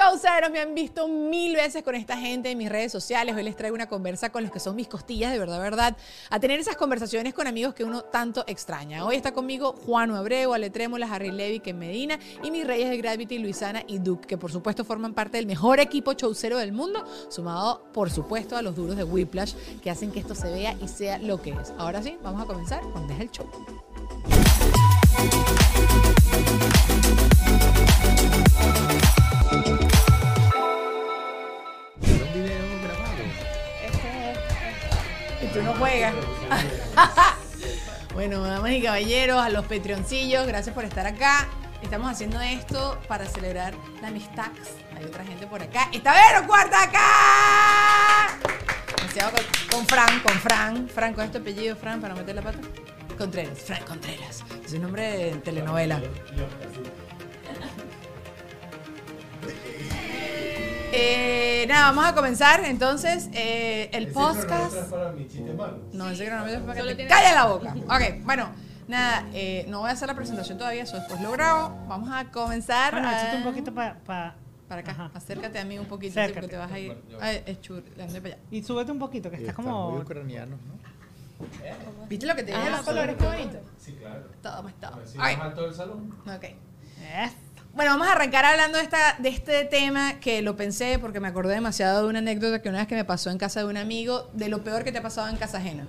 [0.00, 3.36] Chauceros, me han visto mil veces con esta gente en mis redes sociales.
[3.36, 5.94] Hoy les traigo una conversa con los que son mis costillas, de verdad, verdad.
[6.30, 9.04] A tener esas conversaciones con amigos que uno tanto extraña.
[9.04, 12.88] Hoy está conmigo Juan Abreu, Ale Trémola, Harry Levy, que en Medina, y mis reyes
[12.88, 16.72] de Gravity, Luisana y Duke, que por supuesto forman parte del mejor equipo chaucero del
[16.72, 20.74] mundo, sumado, por supuesto, a los duros de Whiplash, que hacen que esto se vea
[20.80, 21.74] y sea lo que es.
[21.76, 23.50] Ahora sí, vamos a comenzar con Deja el Show.
[35.52, 36.14] Tú no juegas.
[38.14, 41.48] bueno, damas y caballeros, a los Patreoncillos, gracias por estar acá.
[41.82, 44.50] Estamos haciendo esto para celebrar la amistad.
[44.96, 45.88] Hay otra gente por acá.
[45.92, 48.38] ¡Está Vero Cuarta acá!
[49.70, 50.88] Con Fran, con Fran.
[50.88, 52.58] Fran, con este apellido, Fran, para meter la pata.
[53.18, 54.44] Contreras, Fran Contreras.
[54.64, 56.00] Es un nombre de telenovela.
[60.92, 64.74] Eh, nada, vamos a comenzar entonces eh, el podcast.
[65.92, 67.74] No, ese cronómetro es para que te calle la boca.
[67.86, 68.48] Ok, bueno,
[68.88, 71.86] nada, eh, no voy a hacer la presentación todavía, eso después lo grabo.
[71.86, 72.92] Vamos a comenzar.
[72.92, 73.94] Bueno, échate un poquito para...
[74.04, 74.34] para
[74.80, 74.90] acá.
[74.92, 75.10] Ajá.
[75.14, 76.40] Acércate a mí un poquito, sí, Acércate.
[76.46, 76.96] porque te vas a ir.
[77.20, 78.38] Ay, es chur, para allá.
[78.50, 79.92] Y súbete un poquito, que estás como...
[79.92, 80.78] muy ucranianos, ¿no?
[82.08, 83.16] ¿Viste lo que te dije Ah, los colores?
[83.16, 83.58] Qué bonito.
[83.78, 84.24] Sí, claro.
[84.42, 85.00] Todo más todo.
[85.06, 86.14] Si Ok, más alto del salón.
[86.26, 86.44] ok.
[87.02, 87.30] Eh,
[87.74, 91.28] Bueno, vamos a arrancar hablando de, esta, de este tema que lo pensé porque me
[91.28, 93.76] acordé demasiado de una anécdota que una vez que me pasó en casa de un
[93.76, 95.86] amigo, de lo peor que te ha pasado en casa ajena.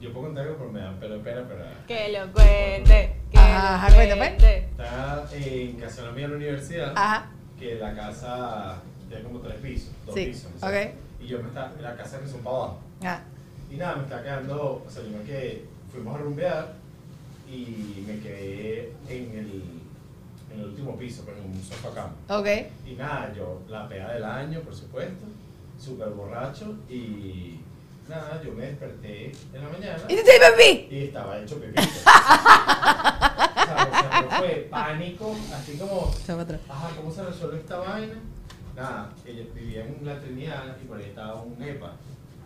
[0.00, 3.16] Yo puedo contar algo, pero me da pelo de pena, pero Que lo cuente.
[3.32, 4.16] Que Ajá, lo pues.
[4.16, 4.58] cuente.
[4.70, 7.26] está en casa de una amiga en la universidad, Ajá.
[7.58, 10.50] que la casa tiene como tres pisos, dos Sí, pisos.
[11.20, 12.78] Y yo me está, la casa que son para abajo.
[13.02, 13.20] Ah,
[13.70, 16.72] Y nada, me está quedando, o sea, yo me quedé, fuimos a rumbear
[17.50, 19.62] y me quedé en el,
[20.54, 22.12] en el último piso, pues en un sofá cama.
[22.40, 22.46] ok.
[22.86, 25.24] Y nada, yo la pega del año, por supuesto,
[25.78, 27.60] súper borracho y
[28.08, 30.02] nada, yo me desperté en la mañana.
[30.08, 30.88] ¿Y te papi?
[30.94, 31.82] y estaba hecho pepito.
[31.82, 36.14] o sea, o sea, pero fue pánico, así como,
[36.68, 38.14] ajá, ¿cómo se resuelve esta vaina?
[38.76, 41.92] Nada, ella vivía en la Trinidad y por ahí estaba un EPA.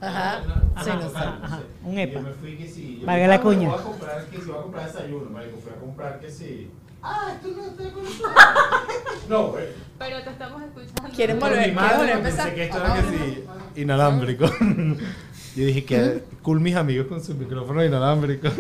[0.01, 1.17] Ajá, Una- sí, no sé.
[1.17, 2.21] Ajá, un Y EPA.
[2.21, 2.99] Yo me fui que sí.
[3.01, 3.69] yo Valga la cuña.
[3.71, 5.57] Voy a comprar que sí, voy a comprar desayuno, marico.
[5.59, 6.71] Fui a comprar que sí.
[7.03, 8.05] Ah, esto no está con
[9.29, 9.65] No, güey.
[9.99, 11.15] Pero te estamos escuchando.
[11.15, 11.57] ¿Quieren volver?
[11.59, 12.45] mi ¿Quieren madre, volver a porque empezar?
[12.47, 13.19] pensé que esto era a que ver.
[13.19, 13.45] sí,
[13.81, 14.45] inalámbrico.
[15.57, 18.49] Yo dije que cool mis amigos con su micrófono inalámbrico.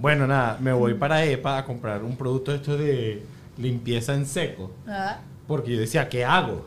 [0.00, 3.20] Bueno, nada, me voy para EPA a comprar un producto esto de
[3.56, 4.70] limpieza en seco.
[4.86, 5.18] Ah,
[5.48, 6.64] Porque yo decía, ¿qué hago?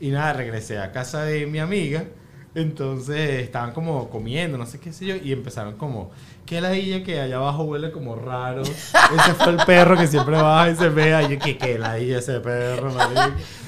[0.00, 2.04] Y nada, regresé a casa de mi amiga.
[2.54, 6.10] Entonces estaban como comiendo, no sé qué sé yo, y empezaron como,
[6.46, 8.62] ¿qué ladilla que allá abajo huele como raro?
[8.62, 11.22] Ese fue el perro que siempre baja y se vea.
[11.22, 13.20] Y yo, ¿qué, qué ladilla ese perro, marico?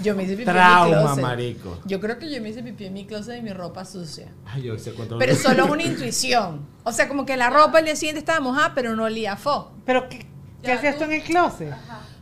[0.03, 1.23] Yo me hice pipí en mi Trauma, closet.
[1.23, 1.79] marico.
[1.85, 4.33] Yo creo que yo me hice pipí en mi closet de mi ropa sucia.
[4.47, 6.67] Ay, yo sé cuánto Pero solo es una intuición.
[6.83, 9.37] O sea, como que la ropa el día siguiente estaba mojada, pero no olía a
[9.37, 9.71] fo.
[9.87, 10.27] Pero, ¿qué,
[10.63, 11.73] qué hacías tú- tú en el closet?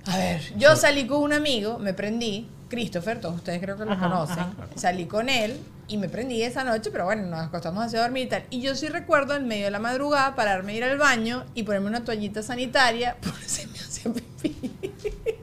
[0.07, 3.93] A ver, yo salí con un amigo, me prendí, Christopher, todos ustedes creo que lo
[3.93, 4.39] Ajá, conocen.
[4.39, 4.55] ajá.
[4.77, 8.29] Salí con él y me prendí esa noche, pero bueno, nos acostamos hacia dormir y
[8.29, 8.45] tal.
[8.49, 11.65] Y yo sí recuerdo en medio de la madrugada pararme a ir al baño y
[11.65, 14.73] ponerme una toallita sanitaria por si me hacía pipí.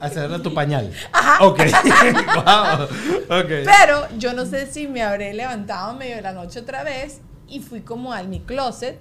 [0.00, 0.92] Hacerle tu pañal.
[1.12, 1.44] Ajá.
[1.44, 1.58] Ok.
[2.34, 2.84] wow.
[3.40, 3.48] Ok.
[3.64, 7.20] Pero yo no sé si me habré levantado en medio de la noche otra vez
[7.46, 8.98] y fui como al mi closet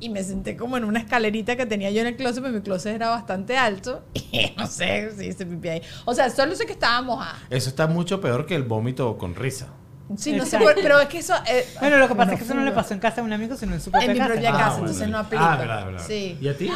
[0.00, 2.60] y me senté como en una escalerita que tenía yo en el closet, pero mi
[2.60, 5.82] closet era bastante alto y no sé si hice pipí ahí.
[6.04, 7.38] O sea, solo sé que estaba mojada.
[7.50, 9.68] Eso está mucho peor que el vómito con risa.
[10.16, 11.34] Sí, no sé, pero es que eso...
[11.46, 13.32] eh, Bueno, lo que pasa es que eso no le pasó en casa de un
[13.34, 14.32] amigo, sino en su propia En mi casa.
[14.32, 14.86] propia Ah, casa, bueno.
[14.86, 15.52] entonces no aplica.
[15.52, 16.04] Ah, verdad, verdad.
[16.06, 16.38] Sí.
[16.40, 16.70] ¿Y a ti?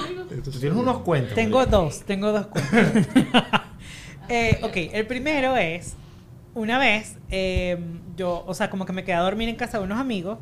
[0.45, 1.35] Tú tienes unos cuentos.
[1.35, 3.07] Tengo dos, tengo dos cuentos.
[4.29, 5.95] Eh, ok, el primero es,
[6.55, 7.79] una vez, eh,
[8.17, 10.39] yo, o sea, como que me quedé a dormir en casa de unos amigos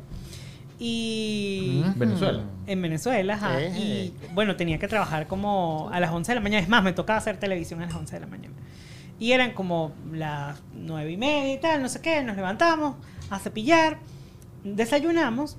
[0.83, 1.83] y...
[1.85, 2.43] Mm, Venezuela.
[2.65, 3.61] En Venezuela, ajá.
[3.61, 3.69] Eh.
[3.77, 6.63] Y bueno, tenía que trabajar como a las 11 de la mañana.
[6.63, 8.55] Es más, me tocaba hacer televisión a las 11 de la mañana.
[9.19, 12.23] Y eran como las 9 y media y tal, no sé qué.
[12.23, 12.95] Nos levantamos
[13.29, 13.99] a cepillar,
[14.63, 15.55] desayunamos.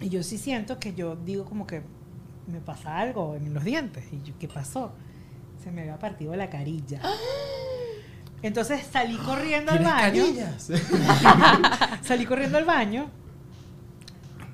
[0.00, 1.82] Y yo sí siento que yo digo como que
[2.48, 4.04] me pasa algo en los dientes.
[4.12, 4.90] Y yo, ¿qué pasó?
[5.62, 7.00] Se me había partido la carilla.
[8.42, 10.24] Entonces salí corriendo al ¿Tienes baño.
[10.24, 10.72] carillas?
[12.02, 13.21] Salí corriendo al baño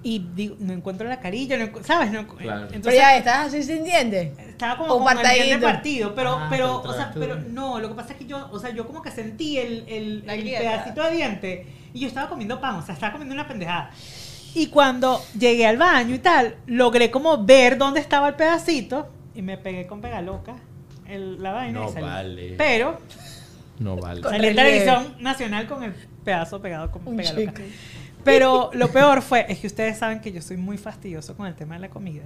[0.02, 2.10] y digo, no encuentro la carilla, no encu- ¿sabes?
[2.12, 2.66] No, Claro.
[2.66, 4.38] Pero entonces ya estás así sin dientes.
[4.38, 5.60] estaba como con el diente partadito.
[5.66, 7.20] partido, pero, Ah, pero, pero o sea, traes tú.
[7.20, 9.84] pero no, lo que pasa es que yo, o sea, yo como que sentí el,
[9.88, 13.90] el, pedacito de diente y yo estaba comiendo pan, o sea, estaba comiendo una pendejada.
[14.54, 19.42] Y cuando llegué al baño y tal, logré como ver dónde estaba el pedacito y
[19.42, 20.54] me pegué con pegaloca
[21.06, 22.04] el, la vaina No y salí.
[22.06, 22.54] vale.
[22.56, 22.98] Pero
[23.78, 24.22] No vale.
[24.22, 25.92] Salió en televisión nacional con el
[26.24, 27.50] pedazo pegado con Un pega loca.
[27.52, 27.68] chicle.
[28.32, 31.54] Pero lo peor fue, es que ustedes saben que yo soy muy fastidioso con el
[31.54, 32.24] tema de la comida.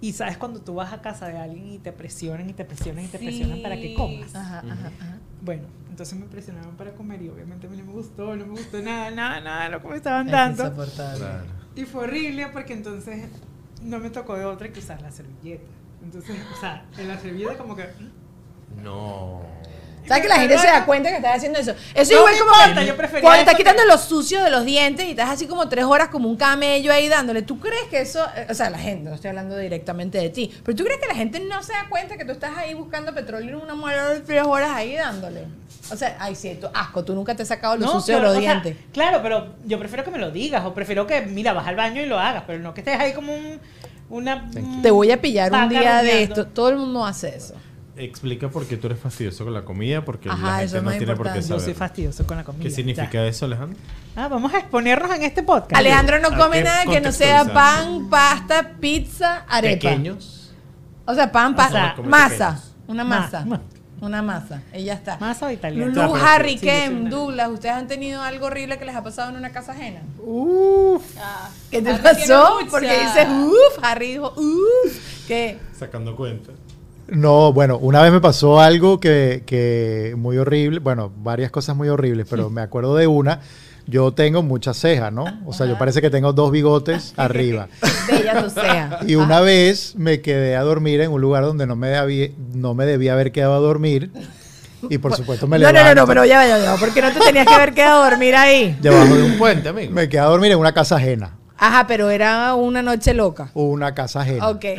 [0.00, 3.04] Y sabes cuando tú vas a casa de alguien y te presionan y te presionan
[3.04, 4.34] y te presionan para que comas.
[4.34, 5.18] Ajá, ajá, ajá.
[5.40, 8.52] Bueno, entonces me presionaron para comer y obviamente a mí no me gustó, no me
[8.52, 10.86] gustó nada, nada, nada lo que me estaban Es dando.
[10.94, 11.44] Claro.
[11.76, 13.28] Y fue horrible porque entonces
[13.82, 15.70] no me tocó de otra que usar la servilleta.
[16.02, 17.86] Entonces, o sea, en la servilleta como que...
[18.82, 19.42] No.
[20.06, 21.72] ¿Sabes que la gente se da cuenta que estás haciendo eso?
[21.94, 24.42] Eso No igual me como importa, que yo prefería cuando estás quitando que- lo sucio
[24.44, 27.42] de los dientes y estás así como tres horas como un camello ahí dándole.
[27.42, 30.50] ¿Tú crees que eso, eh, o sea, la gente, no estoy hablando directamente de ti,
[30.64, 33.14] pero tú crees que la gente no se da cuenta que tú estás ahí buscando
[33.14, 35.44] petróleo en una muela de tres horas ahí dándole?
[35.90, 38.22] O sea, ay, sí, tú, asco, tú nunca te has sacado lo No, sucio de
[38.22, 38.76] los sea, dientes.
[38.92, 42.00] claro, pero yo prefiero que me lo digas o prefiero que, mira, vas al baño
[42.02, 43.60] y lo hagas, pero no que estés ahí como un,
[44.08, 44.48] una...
[44.56, 46.46] un- Te voy a pillar un día de esto.
[46.46, 47.54] Todo el mundo hace eso.
[47.96, 51.06] Explica por qué tú eres fastidioso con la comida, porque Ajá, la gente no tiene
[51.14, 51.40] por qué importante.
[51.42, 51.64] Yo saber.
[51.64, 52.62] soy fastidioso con la comida.
[52.64, 53.26] ¿Qué significa ya.
[53.26, 53.78] eso, Alejandro?
[54.16, 55.76] Ah, vamos a exponernos en este podcast.
[55.76, 59.74] Alejandro no come nada que no sea pan, pasta, pizza, arepa.
[59.90, 60.52] Pequeños.
[61.06, 62.74] O sea, pan, O pasta, sea, masa, pequeños.
[62.88, 63.60] una Ma- masa, ma-
[64.00, 65.16] una masa, y ya está.
[65.18, 65.86] Masa o italiano.
[65.86, 66.58] Lulu, Harry,
[66.90, 70.00] una- Douglas, ¿ustedes han tenido algo horrible que les ha pasado en una casa ajena?
[71.20, 72.58] Ah, ¿Qué te pasó?
[72.70, 75.58] Porque dices, uff, Harry dijo, uff, ¿qué?
[75.78, 76.50] Sacando cuenta.
[77.14, 81.88] No, bueno, una vez me pasó algo que, que muy horrible, bueno, varias cosas muy
[81.88, 83.40] horribles, pero me acuerdo de una.
[83.86, 85.24] Yo tengo muchas cejas, ¿no?
[85.44, 87.68] O sea, yo parece que tengo dos bigotes arriba.
[88.08, 89.00] Bella tú sea.
[89.06, 92.72] Y una vez me quedé a dormir en un lugar donde no me debía, no
[92.74, 94.10] me debía haber quedado a dormir.
[94.88, 96.00] Y por supuesto me No, no, no, levanto.
[96.00, 98.76] no, pero ya, ya, ya, porque no te tenías que haber quedado a dormir ahí.
[98.80, 99.92] Debajo de un puente, amigo.
[99.92, 101.36] Me quedé a dormir en una casa ajena.
[101.56, 103.50] Ajá, pero era una noche loca.
[103.54, 104.48] Una casa ajena.
[104.48, 104.64] Ok.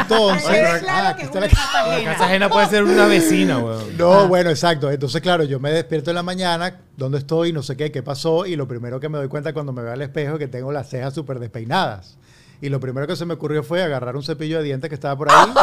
[0.00, 2.12] Entonces, claro ah, que aquí es está una la- casa La ajena.
[2.12, 3.96] casa ajena puede ser una vecina, weón.
[3.96, 4.26] No, Ah.
[4.26, 4.90] bueno, exacto.
[4.90, 7.52] Entonces, claro, yo me despierto en la mañana, ¿dónde estoy?
[7.52, 8.44] No sé qué, qué pasó.
[8.46, 10.72] Y lo primero que me doy cuenta cuando me veo al espejo es que tengo
[10.72, 12.18] las cejas súper despeinadas.
[12.60, 15.16] Y lo primero que se me ocurrió fue agarrar un cepillo de dientes que estaba
[15.16, 15.48] por ahí.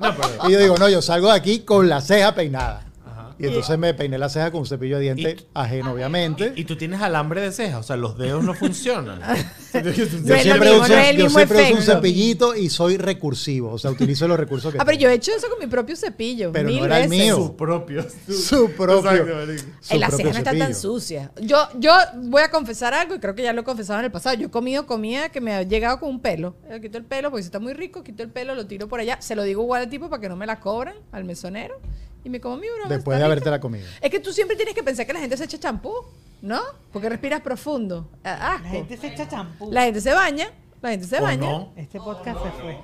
[0.00, 0.48] No, pero.
[0.48, 2.84] y yo digo, no, yo salgo de aquí con la ceja peinada.
[3.40, 6.52] Y entonces me peiné la ceja con un cepillo de dientes ajeno, obviamente.
[6.56, 9.20] Y tú tienes alambre de ceja, o sea, los dedos no funcionan.
[9.72, 12.56] No Yo es lo siempre, mismo, uso, no es el yo siempre uso un cepillito
[12.56, 13.70] y soy recursivo.
[13.72, 15.94] O sea, utilizo los recursos que Ah, pero yo he hecho eso con mi propio
[15.94, 16.50] cepillo.
[16.50, 17.24] Pero no mil era el veces.
[17.24, 17.36] mío.
[17.36, 18.04] Su propio.
[18.28, 19.10] Su propio.
[19.12, 19.62] Exacto, marico.
[19.80, 21.30] su Eh, propio cejas no están tan sucias.
[21.40, 24.10] Yo, yo voy a confesar algo y creo que ya lo he confesado en el
[24.10, 24.34] pasado.
[24.36, 26.56] Yo he comido comida que me ha llegado con un pelo.
[26.68, 28.98] Eh, quito el pelo porque si está muy rico, quito el pelo, lo tiro por
[28.98, 29.18] allá.
[29.20, 31.80] Se lo digo igual al tipo para que no me la cobran, al mesonero.
[32.24, 32.88] Y me como mi broma.
[32.94, 33.86] Después de haberte la comido.
[34.00, 35.92] Es que tú siempre tienes que pensar que la gente se echa champú,
[36.42, 36.60] ¿no?
[36.92, 38.08] Porque respiras profundo.
[38.24, 38.64] Ah, Asco.
[38.64, 39.70] La gente se echa champú.
[39.72, 40.50] La gente se baña.
[40.82, 41.48] La gente se ¿O baña.
[41.50, 41.72] no?
[41.76, 42.78] Este podcast se fue.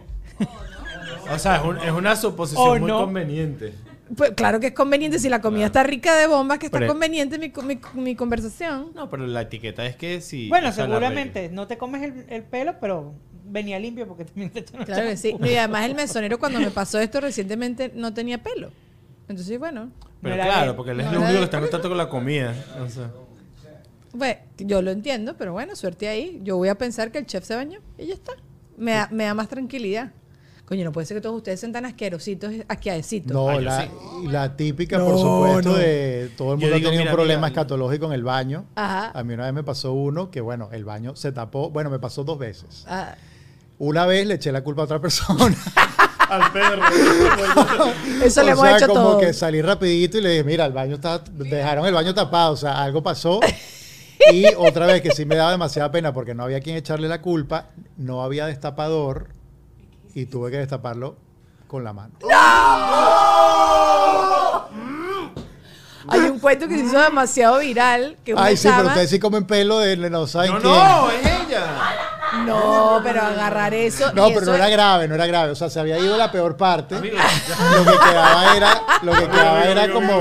[1.31, 3.01] O sea, es, un- es una suposición ¿O muy no?
[3.01, 3.75] conveniente.
[4.17, 5.19] Pues claro que es conveniente.
[5.19, 8.93] Si la comida está rica de bombas, que está Pero- conveniente mi, mi, mi conversación.
[8.95, 10.49] No, pero la etiqueta es que si.
[10.49, 13.15] Bueno, seguramente no te comes el, el pelo, pero
[13.49, 15.35] venía limpio porque también te echan Claro que sí.
[15.43, 18.71] Y además el mesonero cuando me pasó esto recientemente no tenía pelo.
[19.29, 19.91] Entonces, bueno,
[20.23, 21.99] Pero No claro, porque él es No el era único que está en contacto con
[21.99, 22.55] la comida.
[22.85, 23.11] O sea,
[24.17, 26.41] pues, yo lo entiendo, pero bueno, suerte ahí.
[26.43, 28.33] Yo voy a pensar que el chef se bañó y ya está.
[28.77, 30.13] Me da, me da más tranquilidad.
[30.65, 33.33] Coño, no puede ser que todos ustedes sean tan asquerositos, asqueadecitos.
[33.33, 33.89] No, la, sí.
[34.27, 35.77] la típica, No, por supuesto, no.
[35.77, 38.65] de todo el mundo digo, ha tenido mira, un problema mira, escatológico en el baño.
[38.75, 39.13] Ajá.
[39.17, 41.71] A mí una vez me pasó uno que, bueno, el baño se tapó.
[41.71, 42.85] Bueno, me pasó dos veces.
[42.89, 43.15] Ah,
[43.79, 45.55] Una vez le eché la culpa a otra persona.
[46.29, 46.83] al perro.
[48.23, 49.19] eso le o hemos sea, hecho como todo.
[49.21, 52.57] que salí rapidito y le dije, mira, el baño está, dejaron el baño tapado, o
[52.57, 53.41] sea, algo pasó.
[54.33, 57.21] Y otra vez que sí me daba demasiada pena porque no había quien echarle la
[57.21, 57.67] culpa,
[57.99, 59.29] no había destapador
[60.15, 61.17] y tuve que destaparlo
[61.69, 62.15] con la mano.
[66.09, 68.17] Hay un cuento que se hizo demasiado viral.
[68.25, 70.73] Que una Ay, sí, pero chama- ustedes sí comen pelo de no saben No, quién.
[70.73, 71.67] no, es ella.
[72.45, 74.13] No, pero agarrar eso.
[74.13, 75.51] No, y pero eso no era es- grave, no era grave.
[75.53, 76.97] O sea, se había ido la peor parte.
[76.97, 80.21] Amigo, Lo que quedaba era, lo que quedaba era amigo, como.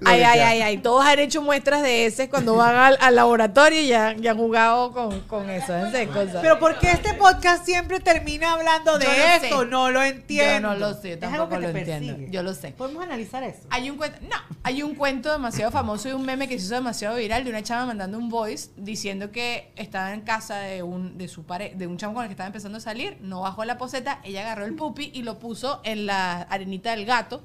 [0.04, 0.78] Ay, ay, ay, ay.
[0.78, 4.36] Todos han hecho muestras de ese cuando van al, al laboratorio y ya, ya han
[4.38, 5.76] jugado con, con eso.
[5.76, 6.38] Ese cosas.
[6.40, 9.60] Pero ¿por qué este podcast siempre termina hablando de Yo no esto?
[9.60, 9.66] sé.
[9.66, 10.68] No lo entiendo.
[10.72, 12.06] Yo no lo sé, Es algo tampoco que lo te entiendo.
[12.12, 12.30] persigue.
[12.32, 12.70] Yo lo sé.
[12.72, 13.60] Podemos analizar eso.
[13.70, 16.74] Hay un cuento, no, hay un cuento demasiado famoso y un meme que se hizo
[16.74, 21.18] demasiado viral de una chava mandando un voice diciendo que estaba en casa de un
[21.18, 23.64] de su pare, de un chavo con el que estaba empezando a salir, no bajó
[23.64, 27.42] la poseta, ella agarró el pupi y lo puso en la arenita del gato.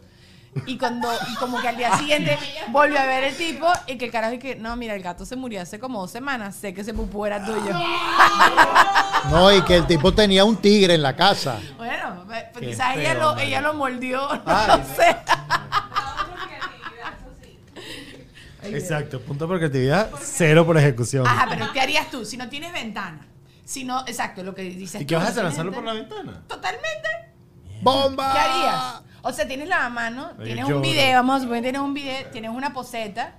[0.65, 2.37] Y, cuando, como que al día siguiente
[2.69, 5.25] volvió a ver el tipo y que el carajo y que, no, mira, el gato
[5.25, 7.73] se murió hace como dos semanas, sé que ese pupú era tuyo.
[9.29, 11.57] No, y que el tipo tenía un tigre en la casa.
[11.77, 15.15] Bueno, pues, pues quizás ella, lo, ella lo mordió, no, sé.
[18.63, 21.25] Exacto, punto por creatividad, cero por ejecución.
[21.25, 23.25] Ajá, pero ¿qué harías tú si no tienes ventana?
[23.65, 25.43] Si no, exacto, lo que dices ¿Y qué vas a hacer?
[25.43, 26.43] ¿Lanzarlo por la ventana?
[26.47, 27.09] Totalmente.
[27.81, 28.33] ¡Bomba!
[28.33, 29.01] ¿Qué harías?
[29.25, 32.51] O sea, tienes la mano, tienes un video, vamos a suponer tienes un video, tienes
[32.51, 33.35] una poseta,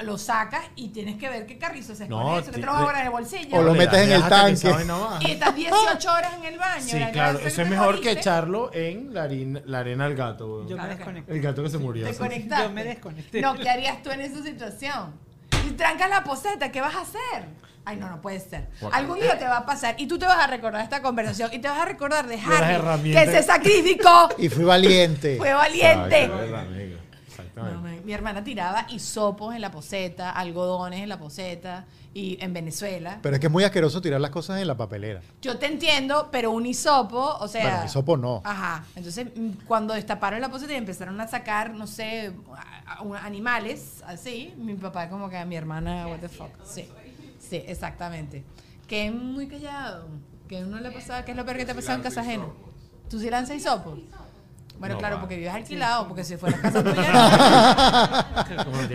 [0.00, 2.72] lo sacas y tienes que ver qué carrizo se No, con eso, que te lo
[2.72, 3.56] vas a en el bolsillo.
[3.56, 4.74] O lo metes en el tanque.
[5.20, 6.84] Y estás 18 horas en el baño.
[6.84, 10.66] Sí, claro, eso es mejor que echarlo en la, harina- la arena al gato.
[10.68, 11.32] Yo me desconecté.
[11.32, 12.06] El gato que se murió.
[12.06, 12.18] Te sí.
[12.18, 12.64] conectaste.
[12.64, 13.40] Yo me desconecté.
[13.40, 15.14] No, ¿qué harías tú en esa situación?
[15.62, 17.48] Si trancas la poseta, ¿qué vas a hacer?
[17.84, 18.68] Ay, no, no puede ser.
[18.92, 21.58] Algún día te va a pasar y tú te vas a recordar esta conversación y
[21.58, 25.36] te vas a recordar de Harry, que se sacrificó, Y fui valiente.
[25.36, 26.30] fue valiente.
[27.54, 33.18] No, mi hermana tiraba hisopos en la poseta, algodones en la poseta y en Venezuela.
[33.22, 35.20] Pero es que es muy asqueroso tirar las cosas en la papelera.
[35.40, 37.62] Yo te entiendo, pero un hisopo, o sea.
[37.62, 38.40] Bueno, hisopo no.
[38.44, 38.84] Ajá.
[38.96, 42.32] Entonces, mm, cuando destaparon la poseta y empezaron a sacar, no sé,
[43.22, 46.50] animales así, mi papá, como que a mi hermana, what the fuck.
[46.64, 46.88] Sí,
[47.38, 48.44] sí, exactamente.
[48.86, 50.06] Que es muy callado.
[50.48, 52.46] Que uno le pasaba, ¿qué es lo peor que te ha pasado en casa ajena?
[53.08, 53.96] ¿Tú sí lanzas hisopo?
[54.82, 55.20] Bueno, No, claro, va.
[55.22, 57.12] porque vives alquilado, porque si fuera casa tuya.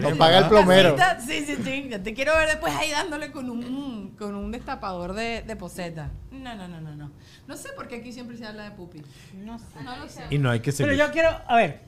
[0.01, 0.97] Nos que paga el plomero.
[0.97, 1.87] Casita, Sí, sí, sí.
[1.89, 6.11] Yo te quiero ver después ahí dándole con un, con un destapador de, de poseta.
[6.31, 7.11] No, no, no, no, no.
[7.47, 9.01] No sé por qué aquí siempre se habla de pupi.
[9.33, 9.65] No sé.
[9.81, 10.23] No lo sé.
[10.29, 11.05] Y no hay que Pero seguir.
[11.05, 11.83] yo quiero, a ver,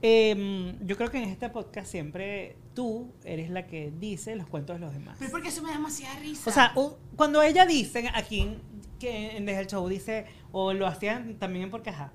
[0.00, 4.76] em, yo creo que en este podcast siempre tú eres la que dice los cuentos
[4.76, 5.16] de los demás.
[5.18, 6.48] Pero porque eso me da demasiada risa.
[6.48, 8.62] O sea, un- cuando ella dice aquí en-
[9.00, 12.12] que Desde el Show dice, o lo hacían también en Porque Ajá,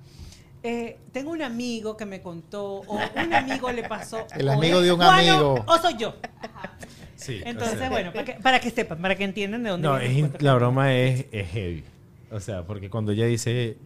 [0.67, 4.25] eh, tengo un amigo que me contó, o un amigo le pasó.
[4.35, 5.63] El amigo de un amigo.
[5.67, 6.15] O soy yo.
[7.15, 9.87] Sí, o Entonces, sea, bueno, para que, para que sepan, para que entiendan de dónde
[9.87, 11.83] No, es la broma es, es heavy.
[12.31, 13.77] O sea, porque cuando ella dice.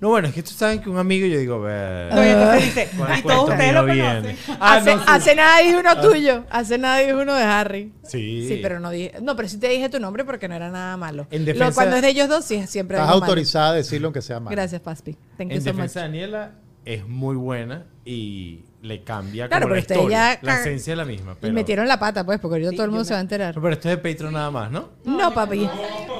[0.00, 2.12] No, bueno, es que tú saben que un amigo, yo digo, ver.
[2.12, 4.36] No, y entonces dice, ¿Cuál y todos ustedes lo conocen.
[4.60, 5.04] Ah, hace, no, sí.
[5.08, 6.44] hace nada dije uno tuyo.
[6.50, 7.92] Hace nada dije uno de Harry.
[8.02, 8.46] Sí.
[8.48, 9.14] Sí, pero no dije.
[9.22, 11.26] No, pero sí te dije tu nombre porque no era nada malo.
[11.30, 13.22] En Lo- defensa- cuando es de ellos dos, sí, siempre Estás malo.
[13.24, 14.50] autorizada a decirlo aunque sea malo.
[14.54, 15.16] Gracias, Paspi.
[15.38, 15.76] Thank you En so much.
[15.76, 16.50] defensa de Daniela
[16.84, 20.34] es muy buena y le cambia Claro, como la historia.
[20.34, 21.32] ya- La esencia es la misma.
[21.32, 23.18] Y Pero, metieron la pata, pues, porque ahorita Sí, todo el mundo yo se va
[23.18, 23.54] a enterar.
[23.54, 24.90] pero esto es de Patreon nada más, ¿no?
[25.04, 25.66] No, papi.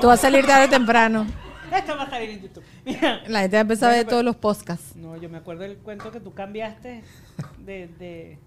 [0.01, 1.27] Tú vas a salir tarde o temprano.
[1.79, 2.65] Esto va a salir en YouTube.
[2.85, 3.23] Mira.
[3.29, 4.95] La gente va a empezar a ver todos los podcasts.
[4.97, 7.03] No, yo me acuerdo del cuento que tú cambiaste
[7.59, 8.39] de, de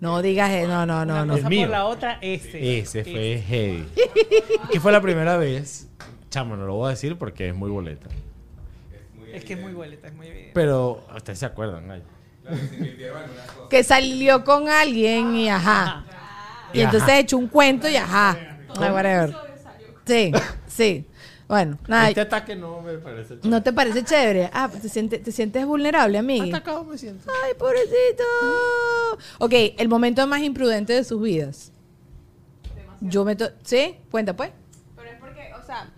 [0.00, 1.34] No digas, eh, no, no, no, una no.
[1.36, 1.62] Cosa mío.
[1.62, 2.78] por la otra, ese.
[2.78, 3.86] Ese fue heavy.
[4.72, 5.88] que fue la primera vez.
[6.30, 8.08] Chamo, no lo voy a decir porque es muy boleta.
[9.32, 10.52] Es que es muy boleta, es muy evidente.
[10.54, 12.02] Pero ustedes se acuerdan, ay.
[13.70, 16.04] Que salió con alguien y ajá.
[16.72, 17.18] Y Y entonces ajá.
[17.18, 18.36] echó un cuento y ajá.
[18.78, 19.34] Whatever.
[20.06, 20.32] Sí,
[20.66, 21.06] sí.
[21.46, 22.08] Bueno, nada.
[22.08, 24.50] Este ataque no me parece ¿No te parece chévere?
[24.52, 26.44] Ah, te sientes, te sientes vulnerable, amigo.
[26.46, 27.30] Atacado me siento.
[27.44, 28.24] Ay, pobrecito.
[29.38, 31.70] Ok, el momento más imprudente de sus vidas.
[33.00, 33.36] Yo me...
[33.36, 33.96] to- ¿Sí?
[34.10, 34.50] Cuenta, pues.
[34.96, 35.90] Pero es porque, o sea,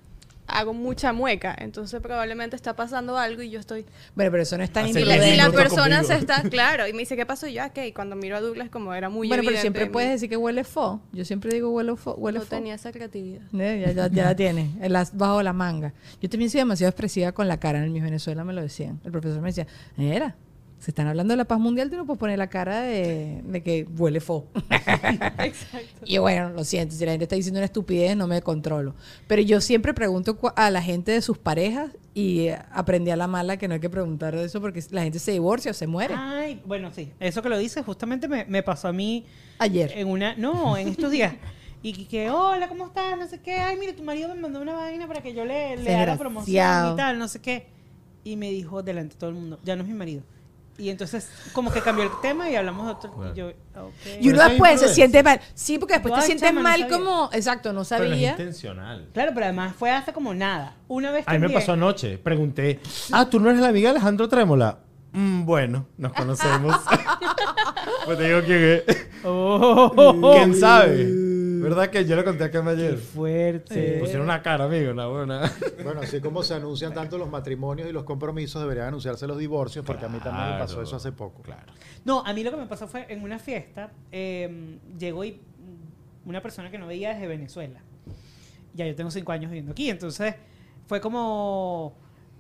[0.59, 3.85] hago mucha mueca, entonces probablemente está pasando algo y yo estoy...
[4.15, 6.15] Bueno, pero eso no es tan Y la, y persona conmigo.
[6.15, 7.47] se está, claro, y me dice, ¿qué pasó?
[7.47, 7.89] Y yo, ¿qué?
[7.89, 10.65] Y cuando miro a Douglas, como era muy Bueno, pero siempre puedes decir que huele
[10.65, 11.01] fo.
[11.13, 12.15] Yo siempre digo huele fo.
[12.15, 12.51] Huele No fo.
[12.51, 13.43] tenía esa creatividad.
[13.53, 15.93] Eh, Ya, ya, ya la tiene, en las- bajo la manga.
[16.21, 17.85] Yo también soy demasiado expresiva con la cara.
[17.85, 19.01] En mi Venezuela me lo decían.
[19.05, 19.67] El profesor me decía,
[19.99, 20.37] era,
[20.79, 23.63] se están hablando de la paz mundial, tú no puedes poner la cara de, de
[23.63, 24.47] que huele fo.
[25.39, 26.05] Exacto.
[26.05, 28.95] Y bueno, lo siento, si la gente está diciendo una estupidez, no me controlo.
[29.27, 33.27] Pero yo siempre pregunto a la gente de sus parejas y eh, aprendí a la
[33.27, 35.87] mala que no hay que preguntar de eso porque la gente se divorcia o se
[35.87, 36.15] muere.
[36.17, 37.11] Ay, bueno, sí.
[37.21, 39.25] Eso que lo dices justamente me, me pasó a mí
[39.59, 39.93] Ayer.
[39.97, 40.37] en una...
[40.37, 41.35] No, en estos días.
[41.83, 43.19] Y que, hola, ¿cómo estás?
[43.19, 43.55] No sé qué.
[43.55, 46.93] Ay, mire, tu marido me mandó una vaina para que yo le, le haga promoción
[46.93, 47.67] y tal, no sé qué.
[48.25, 50.23] Y me dijo delante de todo el mundo, ya no es mi marido.
[50.79, 53.33] Y entonces, como que cambió el tema y hablamos de otro.
[53.33, 53.51] Y yo.
[54.21, 55.41] Y uno después se siente mal.
[55.55, 56.97] Sí, porque después te sientes chama, mal sabía.
[56.99, 57.31] como...
[57.33, 58.31] Exacto, no Pero no es sabía.
[58.33, 59.09] intencional.
[59.15, 60.77] Claro, pero además fue hace como nada.
[60.89, 62.19] Una vez A mí me pasó anoche.
[62.19, 62.81] Pregunté,
[63.13, 64.79] ah, ¿tú no eres la amiga de Alejandro Trémola?
[65.13, 66.77] "Mm, bueno, nos conocemos.
[68.05, 69.07] pues te digo quién es.
[69.25, 71.26] Oh, ¿Quién sabe?
[71.69, 72.97] ¿Verdad que yo le conté a Cam Qué ayer?
[72.97, 73.99] fuerte.
[73.99, 75.53] Pusieron una cara, amigo, una buena.
[75.83, 79.85] Bueno, así como se anuncian tanto los matrimonios y los compromisos, deberían anunciarse los divorcios,
[79.85, 81.43] porque a mí también me pasó eso hace poco.
[81.43, 81.73] Claro.
[82.05, 85.41] No, a mí lo que me pasó fue en una fiesta, eh, llegó y
[86.25, 87.81] una persona que no veía desde Venezuela.
[88.75, 90.35] Ya yo tengo cinco años viviendo aquí, entonces
[90.87, 91.95] fue como...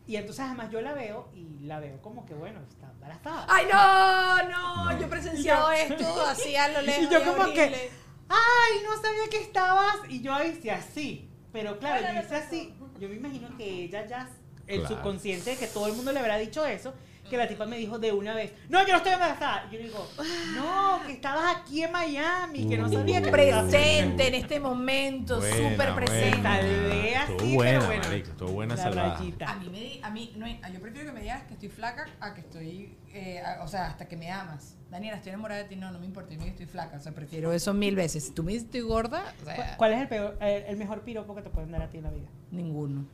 [0.08, 3.44] Y entonces además yo la veo y la veo como que, bueno, está embarazada.
[3.48, 7.04] Ay, no, no, yo he presenciado esto así a lo lejos.
[7.10, 7.70] y yo y como horrible.
[7.70, 7.90] que,
[8.28, 9.96] ay, no sabía que estabas.
[10.08, 11.28] Y yo hice así.
[11.52, 12.74] Pero claro, yo hice así.
[12.98, 14.28] Yo me imagino que ella ya,
[14.66, 14.94] el Claro.
[14.96, 16.92] subconsciente de que todo el mundo le habrá dicho eso,
[17.28, 19.66] que la tipa me dijo de una vez, no, yo no estoy embarazada.
[19.70, 20.08] Y yo digo,
[20.54, 25.94] no, que estabas aquí en Miami, que no sabía que Presente en este momento, súper
[25.94, 26.42] presente.
[26.42, 28.02] Tal vez así, buena, pero bueno.
[28.04, 29.14] marico, estuvo buena La salvada.
[29.18, 29.50] rayita.
[29.50, 32.06] A mí, me, di- a mí no yo prefiero que me digas que estoy flaca
[32.20, 34.76] a que estoy, eh, a- o sea, hasta que me amas.
[34.90, 37.12] Daniela, estoy enamorada de ti, no, no me importa, dime que estoy flaca, o sea,
[37.12, 38.24] prefiero eso mil veces.
[38.24, 40.62] Si tú me dices que estoy gorda, o sea, ¿Cuál- ¿Cuál es el, peor, el,
[40.64, 42.28] el mejor piropo que te pueden dar a ti en la vida?
[42.52, 43.04] ninguno.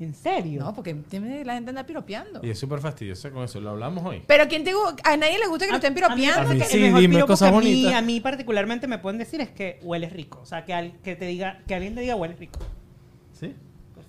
[0.00, 0.62] ¿En serio?
[0.62, 0.94] No, porque
[1.44, 2.40] la gente anda piropeando.
[2.44, 4.22] Y es súper fastidiosa con eso, lo hablamos hoy.
[4.28, 4.70] Pero ¿quién te
[5.04, 6.40] a nadie le gusta que lo estén piropeando.
[6.50, 7.92] a mí que- sí, mejor dime cosas que a mí, bonitas.
[7.94, 10.38] a mí particularmente me pueden decir es que hueles rico.
[10.40, 12.60] O sea, que, al- que te diga, que alguien te diga hueles rico.
[13.32, 13.56] ¿Sí?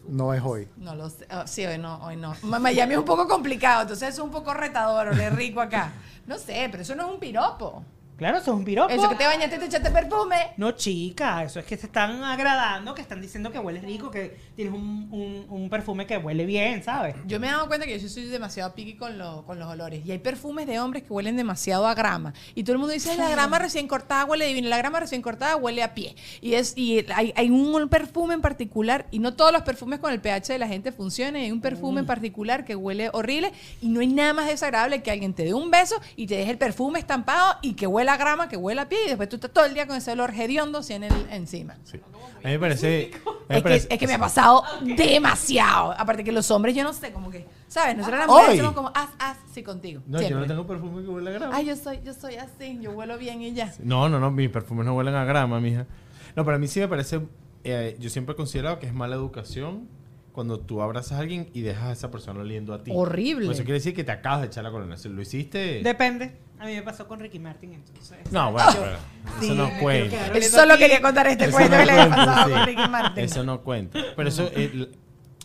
[0.07, 0.67] No es hoy.
[0.77, 1.25] No lo sé.
[1.29, 2.33] Ah, sí, hoy no, hoy no.
[2.43, 5.91] Miami es un poco complicado, entonces es un poco retador, oler rico acá.
[6.27, 7.83] No sé, pero eso no es un piropo.
[8.19, 8.93] Claro, eso es un piropo.
[8.93, 10.35] Eso que te bañaste y te echaste perfume.
[10.57, 14.37] No, chica, eso es que se están agradando, que están diciendo que hueles rico, que
[14.55, 17.15] tienes un, un- un perfume que huele bien, ¿sabes?
[17.25, 20.05] Yo me he dado cuenta que yo soy demasiado picky con, lo- con los olores.
[20.05, 22.33] Y hay perfumes de hombres que huelen demasiado a grama.
[22.55, 24.67] Y todo el mundo dice, la grama recién cortada huele divino.
[24.69, 26.15] La grama recién cortada huele a pie.
[26.41, 30.11] Y es y hay, hay un perfume en particular, y no todos los perfumes con
[30.11, 31.37] el pH de la gente funcionan.
[31.41, 33.53] Hay un perfume en particular que huele horrible.
[33.81, 36.51] Y no hay nada más desagradable que alguien te dé un beso y te deje
[36.51, 39.05] el perfume estampado y que huela a grama, que huela a pie.
[39.05, 41.77] Y después tú estás todo el día con ese olor hediondo así en el, encima.
[41.83, 41.99] Sí.
[42.43, 43.11] A mí me parece...
[43.49, 45.91] a mí me Es que, es que me ha pasado demasiado.
[45.91, 47.97] Aparte que los hombres, yo no sé, como que, ¿sabes?
[47.97, 48.57] Nosotros las mujeres Hoy.
[48.57, 50.01] somos como, haz, haz, sí, contigo.
[50.07, 51.55] No, yo no tengo perfume que huele a grama.
[51.55, 53.73] Ay, yo soy, yo soy así, yo huelo bien y ya.
[53.83, 55.85] No, no, no, mis perfumes no huelen a grama, mija.
[56.35, 57.21] No, pero a mí sí me parece,
[57.63, 59.87] eh, yo siempre he considerado que es mala educación
[60.31, 62.91] cuando tú abrazas a alguien y dejas a esa persona oliendo a ti.
[62.93, 63.47] Horrible.
[63.47, 64.95] Pues eso quiere decir que te acabas de echar la colonia.
[64.95, 65.81] Si lo hiciste...
[65.83, 66.37] Depende.
[66.59, 68.17] A mí me pasó con Ricky Martin, entonces.
[68.31, 68.97] No, bueno, pero
[69.41, 70.27] eso no cuenta.
[70.27, 72.53] Él solo quería contar este Eso cuento no que le había cuenta, pasado sí.
[72.53, 73.23] con Ricky Martin.
[73.23, 73.99] Eso no cuenta.
[74.15, 74.97] Pero eso, el-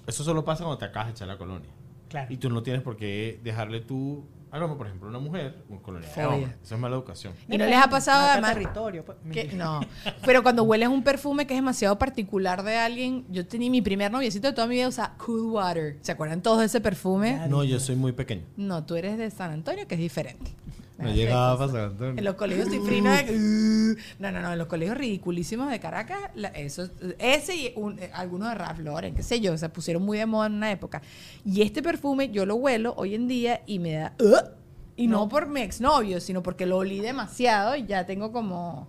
[0.06, 1.71] eso solo pasa cuando te acabas de echar la colonia.
[2.09, 2.33] Claro.
[2.33, 4.25] Y tú no tienes por qué dejarle tú...
[4.52, 6.09] Ah, no, por ejemplo, una mujer, un colonia.
[6.09, 6.44] de.
[6.62, 7.33] Eso es mala educación.
[7.49, 8.52] Y no les ha pasado además.
[8.54, 9.04] territorio.
[9.04, 9.80] pues, que- no,
[10.25, 14.12] pero cuando hueles un perfume que es demasiado particular de alguien, yo tenía mi primer
[14.12, 15.99] noviecito de toda mi vida, usa Cool Water.
[16.02, 17.49] ¿Se acuerdan todos de ese perfume?
[17.49, 18.43] No, yo soy muy pequeño.
[18.56, 20.52] No, tú eres de San Antonio, que es diferente.
[20.97, 22.15] No llegaba a pasar, Antonio.
[22.19, 26.19] En los colegios cifrinos de- Uh, No, no, no, en los colegios ridiculísimos de Caracas,
[26.37, 30.02] la- eso, ese y un- eh, algunos de Ralph Lauren, qué sé yo, se pusieron
[30.04, 31.02] muy de moda en una época.
[31.45, 34.13] Y este perfume yo lo huelo hoy en día y me da...
[34.21, 34.50] "Ugh".
[34.97, 35.28] y no.
[35.28, 38.89] por mi exnovio, sino porque lo olí demasiado y ya tengo como...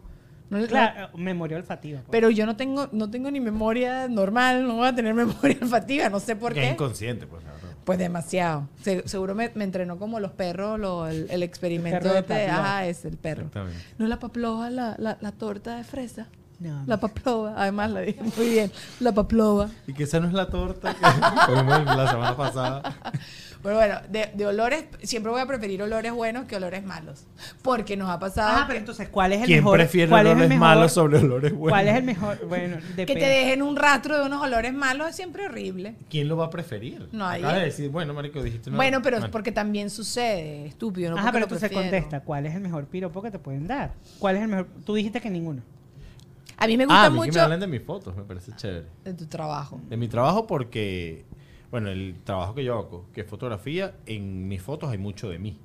[0.52, 2.02] no- no- Claro, memoria olfativa.
[2.02, 2.12] pues.
[2.12, 6.08] pero yo no tengo, no tengo ni memoria normal, no voy a tener memoria olfativa,
[6.10, 6.74] no sé por Porque es qué.
[6.74, 7.65] inconsciente, pues, la verdad.
[7.86, 8.68] Pues demasiado.
[8.82, 12.34] Se- seguro me, me entrenó como los perros, lo- el, el experimento perro de este.
[12.62, 13.44] Ajá, es el perro.
[13.98, 16.28] No la paplova, la, la, la torta de fresa.
[16.70, 18.72] No, La paplova, además la dije muy bien.
[19.00, 19.70] La paplova.
[19.88, 21.02] Y que esa no es la torta que
[21.54, 22.96] comimos la semana pasada.
[23.62, 27.26] Pero bueno, de, de olores, siempre voy a preferir olores buenos que olores malos.
[27.64, 29.78] Porque nos ha pasado Ah, que, pero entonces, ¿cuál es el ¿Quién mejor?
[29.78, 31.70] prefiere cuál es el olores mejor- malos sobre olores buenos?
[31.72, 32.48] ¿Cuál es el mejor?
[32.48, 35.96] Bueno, que te dejen un rastro de unos olores malos es siempre horrible.
[36.12, 37.08] ¿Quién lo va a preferir?
[37.10, 38.78] De decir, bueno, marico, dijiste una...
[38.78, 41.10] bueno, pero es porque también sucede, estúpido.
[41.10, 43.66] No Ajá, porque pero tú se contesta, ¿cuál es el mejor piropo que te pueden
[43.66, 43.94] dar?
[44.20, 44.68] ¿Cuál es el mejor?
[44.86, 45.64] Tú dijiste que ninguno.
[46.58, 48.24] A mí me Ah, gusta a mí que me mucho hablen de mis fotos, me
[48.24, 48.86] parece chévere.
[49.04, 49.80] de tu trabajo.
[49.90, 51.26] De mi trabajo porque,
[51.72, 55.38] bueno, el trabajo que yo hago, que es fotografía, en mis fotos hay mucho de
[55.40, 55.58] mí,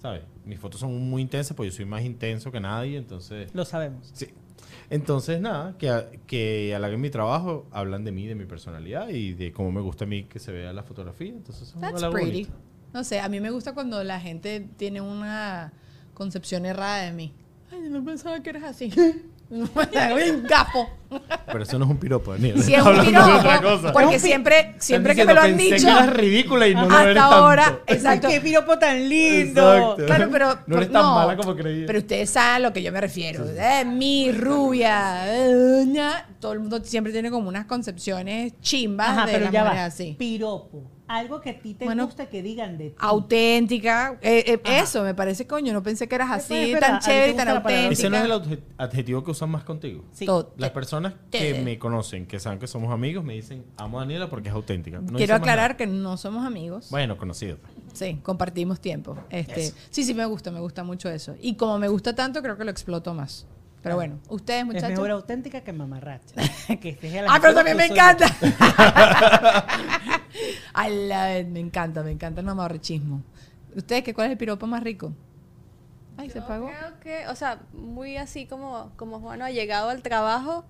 [0.00, 0.22] ¿sabes?
[0.44, 3.52] Mis fotos son muy intensas porque yo soy más intenso que nadie, entonces...
[3.54, 4.10] Lo sabemos.
[4.12, 4.28] Sí.
[4.88, 9.52] Entonces, nada, que, que halaguen mi trabajo, hablan de mí, de mi personalidad y de
[9.52, 11.30] cómo me gusta a mí que se vea la fotografía.
[11.30, 12.20] Entonces, es un That's pretty.
[12.44, 12.50] bonito.
[12.94, 15.72] No sé, a mí me gusta cuando la gente tiene una
[16.14, 17.32] concepción errada de mí.
[17.72, 18.90] Ay, no pensaba que eras así.
[19.50, 20.90] un gafo.
[21.46, 22.60] Pero eso no es un piropo, Daniel.
[22.62, 23.92] Si es un Hablando de piropo, otra cosa.
[23.92, 27.82] porque siempre, siempre que me lo han dicho, que ridícula y no hasta ahora, tanto.
[27.86, 28.28] exacto.
[28.28, 29.74] ¡Qué piropo tan lindo!
[29.74, 30.06] Exacto.
[30.06, 31.86] Claro, pero No eres pero tan mala como creía.
[31.86, 33.44] Pero ustedes saben a lo que yo me refiero.
[33.48, 35.84] Eh, mi rubia, eh,
[36.40, 39.84] todo el mundo siempre tiene como unas concepciones chimbas Ajá, de pero las ya va.
[39.84, 40.16] así.
[40.18, 40.82] Piropo.
[41.08, 42.96] Algo que a ti te Bueno, gusta que digan de ti.
[42.98, 47.36] Auténtica, eh, eh, eso me parece coño, no pensé que eras así, tan chévere y
[47.36, 47.92] tan auténtica.
[47.92, 50.04] Ese no es el adje- adjetivo que usan más contigo.
[50.12, 50.26] Sí.
[50.26, 50.52] Todo.
[50.56, 54.28] Las personas que me conocen, que saben que somos amigos, me dicen, amo a Daniela
[54.28, 55.00] porque es auténtica.
[55.00, 56.88] No Quiero aclarar que no somos amigos.
[56.90, 57.58] Bueno, conocido.
[57.58, 57.72] pues.
[57.92, 59.16] Sí, compartimos tiempo.
[59.30, 61.34] Este, sí, sí me gusta, me gusta mucho eso.
[61.40, 63.46] Y como me gusta tanto, creo que lo exploto más.
[63.82, 64.90] Pero bueno, ustedes Es muchachos.
[64.90, 66.34] mejor auténtica que mamarracha.
[66.80, 68.26] que estés a la Ah, pero también me encanta.
[70.74, 73.22] I love it, me encanta, me encanta el mamarrachismo.
[73.74, 75.12] ¿Ustedes qué cuál es el piropo más rico?
[76.16, 76.66] Ay, se pagó.
[76.68, 80.64] Creo que, o sea, muy así como, como Juan ha llegado al trabajo,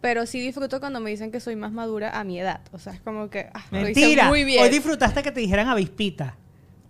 [0.00, 2.60] pero sí disfruto cuando me dicen que soy más madura a mi edad.
[2.72, 4.28] O sea, es como que ah, lo hice Mentira.
[4.28, 4.62] muy bien.
[4.62, 6.36] Hoy disfrutaste que te dijeran avispita.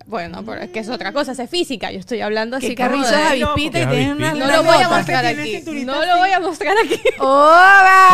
[0.07, 1.91] Bueno, pero es que es otra cosa, es física.
[1.91, 4.35] Yo estoy hablando así Que como carrizo de- es avispita y ¿Qué tienes avispita?
[4.35, 5.63] una No lo voy a mostrar aquí.
[5.85, 7.01] No lo voy a mostrar aquí.
[7.19, 8.09] ¡Oba!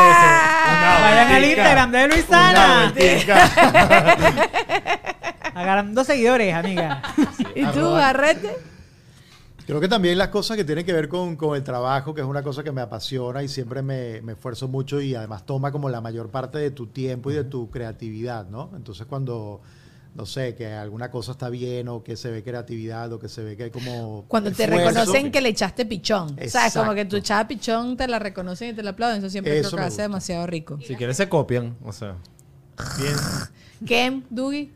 [1.03, 2.93] Vayan al Instagram de Luisana.
[2.95, 3.51] vueltica.
[5.55, 7.03] Agarrando seguidores, amiga.
[7.55, 8.57] ¿Y tú, Garrete?
[9.67, 12.27] Creo que también las cosas que tienen que ver con, con el trabajo, que es
[12.27, 15.89] una cosa que me apasiona y siempre me, me esfuerzo mucho y además toma como
[15.89, 18.71] la mayor parte de tu tiempo y de tu creatividad, ¿no?
[18.75, 19.61] Entonces cuando,
[20.15, 23.43] no sé, que alguna cosa está bien o que se ve creatividad o que se
[23.43, 24.27] ve que hay como...
[24.29, 26.37] Cuando te reconocen que le echaste pichón.
[26.49, 26.75] ¿Sabes?
[26.75, 29.19] Como que tu echada pichón te la reconocen y te la aplauden.
[29.19, 30.79] Eso siempre Eso creo que hace demasiado rico.
[30.87, 32.17] Si quieres se copian, o sea.
[32.99, 33.15] Bien.
[33.87, 34.71] Kem, Dougie.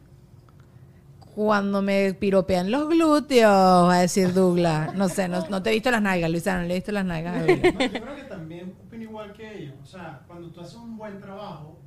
[1.35, 4.94] Cuando me piropean los glúteos, va a decir Douglas.
[4.94, 7.05] No sé, no, no te he visto las nalgas, Luisana, no le he visto las
[7.05, 7.37] nalgas.
[7.37, 9.75] a yo creo que también opino igual que ellos.
[9.83, 11.79] O sea, cuando tú haces un buen trabajo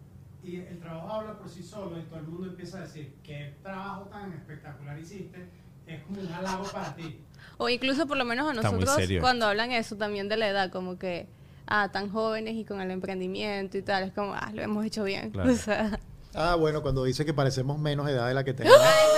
[0.49, 3.55] y el trabajo habla por sí solo y todo el mundo empieza a decir qué
[3.62, 5.49] trabajo tan espectacular hiciste,
[5.85, 7.21] es como un halago para ti.
[7.57, 10.97] O incluso por lo menos a nosotros cuando hablan eso también de la edad, como
[10.97, 11.27] que,
[11.67, 15.03] ah, tan jóvenes y con el emprendimiento y tal, es como, ah, lo hemos hecho
[15.03, 15.31] bien.
[15.31, 15.51] Claro.
[15.53, 15.99] O sea,
[16.35, 18.77] Ah, bueno, cuando dice que parecemos menos edad de la que tenemos.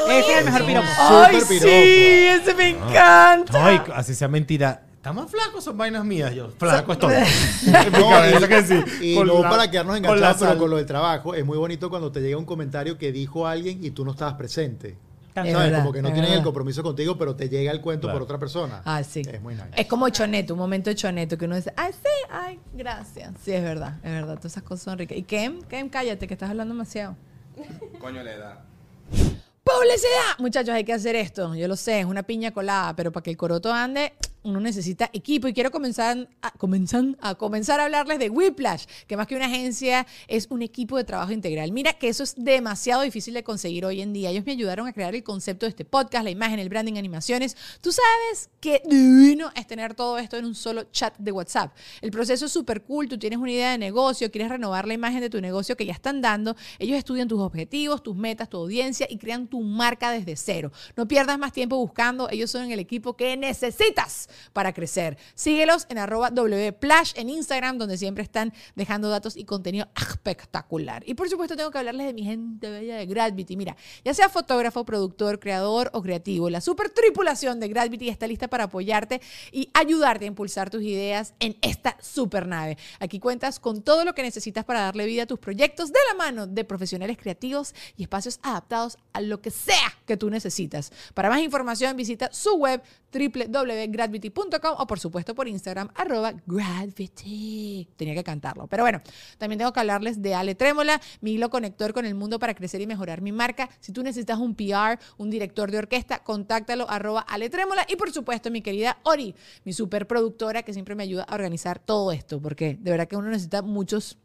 [0.09, 0.87] Ese es el mejor piropo.
[0.97, 1.57] ¡Ay, sí!
[1.61, 3.65] ¡Ese me encanta!
[3.65, 4.85] Ay, así sea mentira.
[5.01, 6.31] ¿Está más flaco son vainas mías?
[6.35, 7.15] Yo, flaco estoy.
[7.91, 8.83] No, y- que sí.
[9.01, 10.57] Y Con no la- para quedarnos con enganchados, pero sal.
[10.59, 13.83] con lo del trabajo, es muy bonito cuando te llega un comentario que dijo alguien
[13.83, 14.95] y tú no estabas presente.
[15.33, 15.55] También.
[15.55, 15.71] Es ¿Sabes?
[15.71, 18.19] verdad, Como que no es tienen el compromiso contigo, pero te llega el cuento Claro.
[18.19, 18.83] por otra persona.
[18.85, 19.21] Ah, sí.
[19.27, 19.69] Es muy nice.
[19.75, 23.31] Es como choneto, un momento de choneto que uno dice, ay, sí, ay, gracias.
[23.43, 24.35] Sí, es verdad, es verdad.
[24.37, 25.17] Todas esas cosas son ricas.
[25.17, 27.15] Y Kem, Kem, cállate, que estás hablando demasiado.
[27.99, 28.59] Coño, la edad.
[29.63, 30.37] ¡Publicidad!
[30.39, 31.55] Muchachos, hay que hacer esto.
[31.55, 35.09] Yo lo sé, es una piña colada, pero para que el coroto ande, uno necesita
[35.13, 35.47] equipo.
[35.47, 39.45] Y quiero comenzar a, comenzar a, comenzar a hablarles de Whiplash, que más que una
[39.45, 41.71] agencia es un equipo de trabajo integral.
[41.71, 44.29] Mira que eso es demasiado difícil de conseguir hoy en día.
[44.29, 47.55] Ellos me ayudaron a crear el concepto de este podcast, la imagen, el branding, animaciones.
[47.81, 51.75] Tú sabes qué divino es tener todo esto en un solo chat de WhatsApp.
[52.01, 53.07] El proceso es súper cool.
[53.07, 55.93] Tú tienes una idea de negocio, quieres renovar la imagen de tu negocio que ya
[55.93, 56.55] están dando.
[56.79, 60.71] Ellos estudian tus objetivos, tus metas, tu audiencia y crean tu marca desde cero.
[60.95, 62.29] No pierdas más tiempo buscando.
[62.29, 65.17] Ellos son el equipo que necesitas para crecer.
[65.35, 71.03] Síguelos en arroba wplash en Instagram, donde siempre están dejando datos y contenido espectacular.
[71.05, 73.55] Y por supuesto tengo que hablarles de mi gente bella de Gravity.
[73.55, 78.47] Mira, ya sea fotógrafo, productor, creador o creativo, la super tripulación de Gravity está lista
[78.47, 82.77] para apoyarte y ayudarte a impulsar tus ideas en esta super nave.
[82.99, 86.15] Aquí cuentas con todo lo que necesitas para darle vida a tus proyectos de la
[86.15, 90.91] mano de profesionales creativos y espacios adaptados a lo que sea que tú necesitas.
[91.13, 92.81] Para más información visita su web
[93.13, 97.87] www.gravity.com o por supuesto por Instagram arroba Gravity.
[97.95, 98.67] Tenía que cantarlo.
[98.67, 98.99] Pero bueno,
[99.37, 102.81] también tengo que hablarles de Ale Trémola, mi hilo conector con el mundo para crecer
[102.81, 103.69] y mejorar mi marca.
[103.79, 108.11] Si tú necesitas un PR, un director de orquesta, contáctalo arroba Ale Trémola y por
[108.11, 112.41] supuesto mi querida Ori, mi super productora que siempre me ayuda a organizar todo esto,
[112.41, 114.17] porque de verdad que uno necesita muchos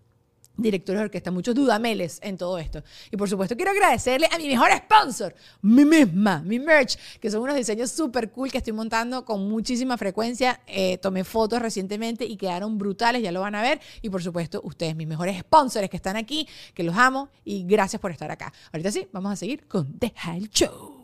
[0.57, 2.83] directores de orquesta, muchos dudameles en todo esto.
[3.11, 7.43] Y por supuesto quiero agradecerle a mi mejor sponsor, mi misma, mi merch, que son
[7.43, 10.61] unos diseños súper cool que estoy montando con muchísima frecuencia.
[10.67, 13.81] Eh, tomé fotos recientemente y quedaron brutales, ya lo van a ver.
[14.03, 18.01] Y por supuesto ustedes, mis mejores sponsors que están aquí, que los amo y gracias
[18.01, 18.53] por estar acá.
[18.73, 20.95] Ahorita sí, vamos a seguir con Deja el Show.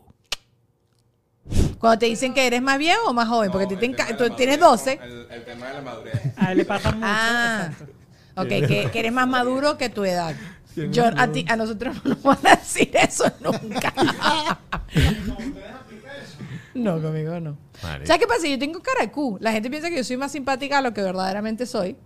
[1.78, 4.60] Cuando te dicen que eres más viejo o más joven, porque te enca- tú tienes
[4.60, 5.00] 12.
[5.02, 6.20] El, el tema de la madurez.
[6.36, 7.04] A él le pasa mucho.
[7.06, 7.92] Ah, exacto.
[8.36, 10.34] Ok, que, que eres más maduro que tu edad.
[10.74, 13.92] Yo, a, ti, a nosotros no nos van a decir eso nunca.
[16.74, 17.58] No, conmigo no.
[17.80, 18.48] ¿Sabes qué pasa?
[18.48, 19.36] Yo tengo cara de Q.
[19.40, 21.96] La gente piensa que yo soy más simpática de lo que verdaderamente soy.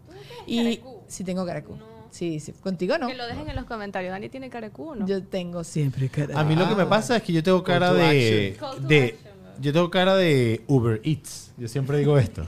[0.45, 1.79] Y sí tengo cara de Q.
[2.11, 2.53] Sí, sí.
[2.53, 3.07] Contigo no.
[3.07, 4.11] que lo dejen en los comentarios.
[4.11, 5.07] Dani tiene cara de cubo, ¿no?
[5.07, 7.63] Yo tengo siempre cara de A mí lo que me pasa es que yo tengo
[7.63, 8.59] cara de.
[8.81, 9.17] De
[9.61, 11.53] yo tengo cara de Uber Eats.
[11.57, 12.47] Yo siempre digo esto.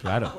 [0.00, 0.32] Claro.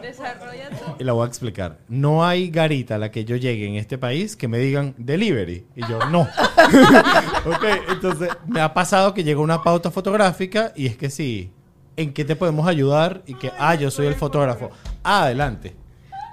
[0.00, 0.96] desarrolla tu...
[0.98, 1.78] Y la voy a explicar.
[1.88, 5.66] No hay garita a la que yo llegue en este país que me digan delivery.
[5.74, 6.22] Y yo, no.
[7.46, 11.52] ok, entonces me ha pasado que llega una pauta fotográfica y es que sí.
[11.96, 13.22] ¿En qué te podemos ayudar?
[13.26, 14.70] Y que, ah, yo soy el fotógrafo.
[15.02, 15.74] Ah, adelante.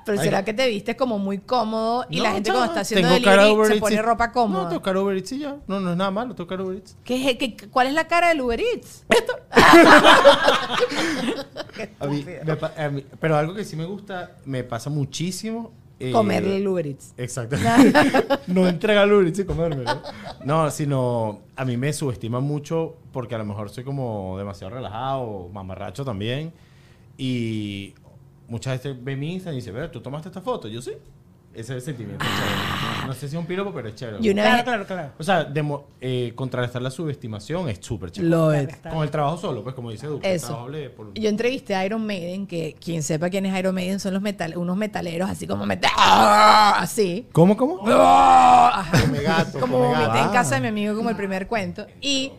[0.06, 0.26] Pero Ay.
[0.26, 3.74] será que te vistes como muy cómodo y la No, gente cuando está haciendo delivery
[3.76, 4.70] se pone y- ropa No, cómoda?
[4.70, 5.58] tengo cara de Uber Eats y ya.
[5.68, 6.96] No, no es nada malo, tengo cara de Uber Eats.
[7.04, 9.06] ¿Qué, qué- cuál es la cara del Uber Eats?
[12.00, 15.72] A mí- me pa- a mí- pero algo que sí me gusta, me pasa muchísimo.
[16.00, 17.14] eh, Comerle el Uber Eats.
[17.18, 17.56] Exacto.
[18.48, 20.02] no entregar Uber Eats y comérmelo.
[20.44, 25.50] No, sino a mí me subestiman mucho porque a lo mejor soy como demasiado relajado,
[25.54, 26.52] mamarracho también.
[27.18, 27.94] Y
[28.48, 30.68] muchas veces ve mi Instagram y dice, ver, ¿tú tomaste esta foto?
[30.68, 30.92] Yo sí.
[31.54, 33.06] Ese es el sentimiento chévere.
[33.08, 34.18] No sé si es un piropo, pero es chévere.
[34.20, 35.10] Y una Claro, vez claro, claro.
[35.20, 38.32] O sea, demo- eh, contrarrestar la subestimación es súper chévere.
[38.32, 38.90] lo está.
[38.90, 40.68] Con el trabajo solo, pues como dice Duque, Eso.
[40.98, 44.24] por- Yo entrevisté a Iron Maiden, que quien sepa quién es Iron Maiden son los
[44.24, 47.28] metal, unos metaleros así como metal, así.
[47.32, 47.88] ¿Cómo, cómo?
[47.88, 49.02] Ajá.
[49.02, 50.18] Come gato, como come gato.
[50.26, 51.86] en casa de mi amigo como el primer cuento.
[52.02, 52.32] Y,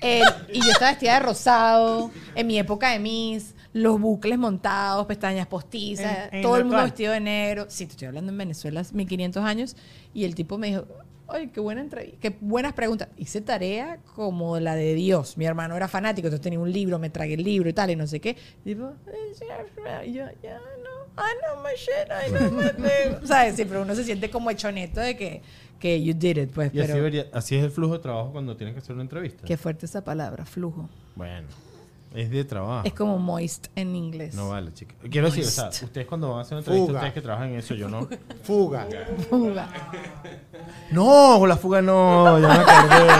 [0.00, 5.06] él- y yo estaba vestida de rosado, en mi época de Miss, los bucles montados,
[5.06, 7.66] pestañas postizas, En- en todo el mundo vestido de negro.
[7.68, 9.76] Sí, te estoy hablando en Venezuela, hace 1500 años.
[10.14, 10.84] Y el tipo me dijo,
[11.28, 13.08] ay, qué buena entrevista, qué buenas preguntas.
[13.16, 15.36] Hice tarea como la de Dios.
[15.36, 17.96] Mi hermano era fanático, entonces tenía un libro, me tragué el libro y tal, y
[17.96, 18.36] no sé qué.
[18.64, 19.44] Y tipo, "Eh, sí,
[20.06, 23.26] y yo, ya, no, I know my shit, I know my thing".
[23.26, 23.56] ¿Sabes?
[23.56, 25.42] Siempre uno se siente como hechoneto de que,
[25.78, 26.72] que you did it, pues.
[26.74, 29.02] Y así, Pero debería- así es el flujo de trabajo cuando tienes que hacer una
[29.02, 29.44] entrevista.
[29.46, 30.88] qué fuerte esa palabra, flujo.
[31.14, 31.46] Bueno,
[32.14, 32.86] es de trabajo.
[32.86, 34.34] Es como moist en inglés.
[34.34, 34.94] No vale, chica.
[35.10, 35.82] Quiero decir, o sea, Moist.
[35.82, 36.98] ustedes cuando van a hacer una entrevista, Fuga.
[36.98, 38.08] ustedes que trabajan en eso, yo no.
[38.42, 38.86] Fuga.
[39.28, 39.68] Fuga.
[40.90, 43.12] No, la fuga no, ya me acordé.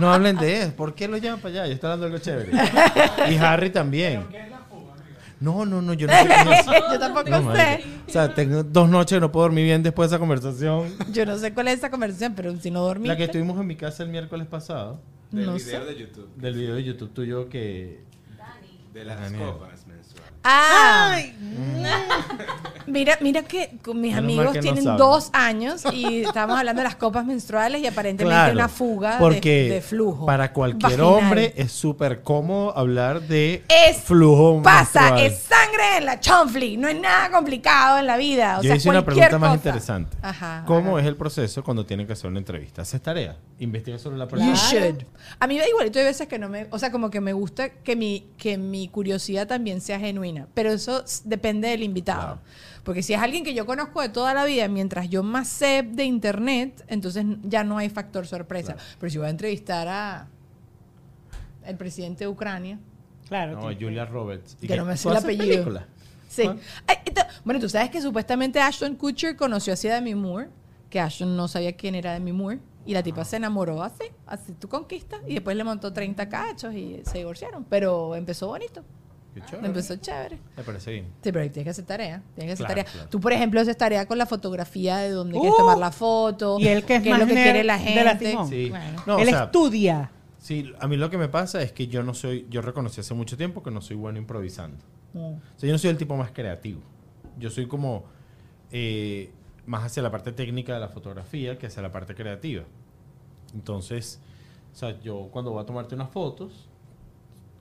[0.00, 0.72] No hablen de eso.
[0.74, 1.66] ¿Por qué lo llaman para allá?
[1.66, 3.32] Yo estoy hablando de algo chévere.
[3.32, 4.26] Y Harry también.
[5.40, 6.28] No, no, no, yo no sé.
[6.92, 7.84] Yo tampoco no, sé.
[8.06, 10.88] O sea, tengo dos noches que no puedo dormir bien después de esa conversación.
[11.12, 13.08] Yo no sé cuál es esa conversación, pero si no dormí.
[13.08, 15.00] La que estuvimos en mi casa el miércoles pasado.
[15.32, 15.84] Del No video sé.
[15.84, 16.28] de YouTube.
[16.36, 18.04] Del video de YouTube tuyo que.
[18.92, 19.50] De las Daniel.
[19.52, 20.32] copas mensuales.
[20.44, 21.18] Ah,
[22.86, 26.84] mira, mira que con mis Menos amigos que tienen dos años y estábamos hablando de
[26.88, 30.26] las copas menstruales y aparentemente Claro, una fuga de- porque de, flujo.
[30.26, 31.06] Para cualquier vaginal.
[31.06, 35.26] hombre es súper cómodo hablar de Es- flujo pasa, menstrual.
[35.26, 38.58] es sangre en la chonfli, no es nada complicado en la vida.
[38.58, 40.16] O Yo sea, hice una pregunta más interesante.
[40.22, 40.64] Ajá.
[40.66, 41.00] ¿Cómo ajá.
[41.02, 42.82] es el proceso cuando tienen que hacer una entrevista?
[42.82, 43.36] ¿Haces tarea?
[43.62, 44.54] ¿Investigas sobre la You persona?
[44.56, 45.02] should.
[45.38, 47.32] A mí me da igualito hay veces que no me, o sea, como que me
[47.32, 52.20] gusta que mi que mi curiosidad también sea genuina, pero eso depende del invitado.
[52.22, 52.40] Claro.
[52.82, 55.84] Porque si es alguien que yo conozco de toda la vida, mientras yo más sé
[55.88, 58.76] de internet, entonces ya no hay factor sorpresa.
[58.98, 60.26] Pero si voy a entrevistar a
[61.64, 62.78] el presidente de Ucrania,
[63.28, 63.52] Claro.
[63.54, 63.62] No.
[63.78, 64.56] Julia Roberts.
[64.60, 64.76] ¿Y que qué?
[64.76, 65.46] no me sé ¿Tú el apellido.
[65.46, 65.86] película?
[66.28, 66.42] Sí.
[66.46, 66.56] ¿Ah?
[66.86, 66.96] Ay,
[67.44, 70.48] bueno, tú sabes que supuestamente Ashton Kutcher conoció así a Demi Moore,
[70.90, 74.52] que Ashton no sabía quién era Demi Moore, y la tipa se enamoró así, así
[74.54, 77.64] tú conquistas, y después le montó 30 cachos y se divorciaron.
[77.64, 78.82] Pero empezó bonito,
[79.34, 79.66] Qué chévere.
[79.68, 80.38] empezó chévere.
[80.56, 81.04] Me parece bien.
[81.22, 82.22] Sí, pero tienes que hacer tarea.
[82.34, 82.92] Tienes que hacer Claro, tarea.
[82.92, 83.08] claro.
[83.08, 86.58] Tú, por ejemplo, haces tarea con la fotografía de dónde quieres Uh, tomar la foto.
[86.58, 88.30] y él que es qué es más lo que quiere la de la gente.
[88.30, 88.48] Simón.
[88.48, 88.68] Sí.
[88.70, 89.02] Bueno.
[89.06, 90.10] No, o Él sea, estudia.
[90.38, 93.14] sí, a mí lo que me pasa es que yo no soy, yo reconocí hace
[93.14, 94.84] mucho tiempo que no soy bueno improvisando.
[95.14, 95.18] Mm.
[95.18, 96.80] O sea, yo no soy el tipo más creativo.
[97.38, 98.04] Yo soy como
[98.70, 99.30] eh,
[99.66, 102.64] más hacia la parte técnica de la fotografía que hacia la parte creativa.
[103.54, 104.20] Entonces,
[104.72, 106.68] o sea, yo cuando voy a tomarte unas fotos,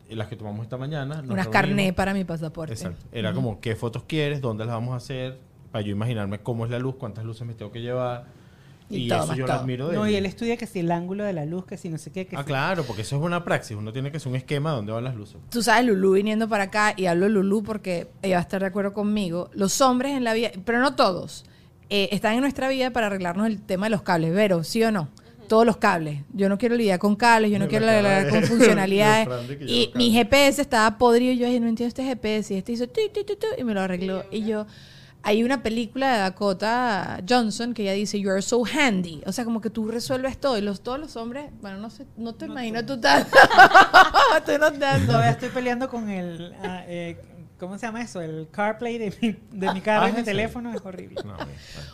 [0.09, 1.47] eh, las que tomamos esta mañana, Unas reunimos.
[1.49, 2.73] carné para mi pasaporte.
[2.73, 3.05] Exacto.
[3.11, 5.37] Era como qué fotos quieres, dónde las vamos a hacer,
[5.71, 8.25] para yo imaginarme cómo es la luz, cuántas luces me tengo que llevar.
[8.89, 10.11] Y Y, todo, eso yo lo admiro de No, él.
[10.11, 12.27] y él estudia que si el ángulo de la luz, que si no sé qué,
[12.27, 13.77] que Ah, si- claro, porque eso es una praxis.
[13.77, 15.37] Uno tiene que hacer un esquema de dónde van las luces.
[15.49, 18.59] Tú sabes, Lulú viniendo para acá, y hablo de Lulú porque ella va a estar
[18.59, 19.49] de acuerdo conmigo.
[19.53, 21.45] Los hombres en la vida, pero no todos,
[21.91, 24.34] eh, están en nuestra vida para arreglarnos el tema de los cables.
[24.34, 25.10] Vero, ¿sí o no?
[25.47, 26.21] Todos los cables.
[26.34, 29.27] Yo no quiero lidiar con cables, yo no Me quiero lidiar de- con funcionalidades.
[29.67, 30.10] y mi.
[30.12, 32.54] GPS estaba podrido y yo dije, no entiendo este GPS.
[32.54, 34.23] Y este hizo tu, tu, tu, tu, y me lo arregló.
[34.32, 34.65] Y yo,
[35.23, 39.21] hay una película de Dakota Johnson que ella dice, you are so handy.
[39.25, 40.58] O sea, como que tú resuelves todo.
[40.58, 43.25] Y los, todos los hombres, bueno, no sé, no te imagino tú tan...
[44.45, 45.08] tú no tanto.
[45.08, 46.54] Todavía estoy peleando con el.
[46.63, 47.17] ah, eh,
[47.62, 48.19] ¿Cómo se llama eso?
[48.21, 51.15] El CarPlay de mi, de mi carro Ah, y mi teléfono es horrible.
[51.24, 51.47] No, bien,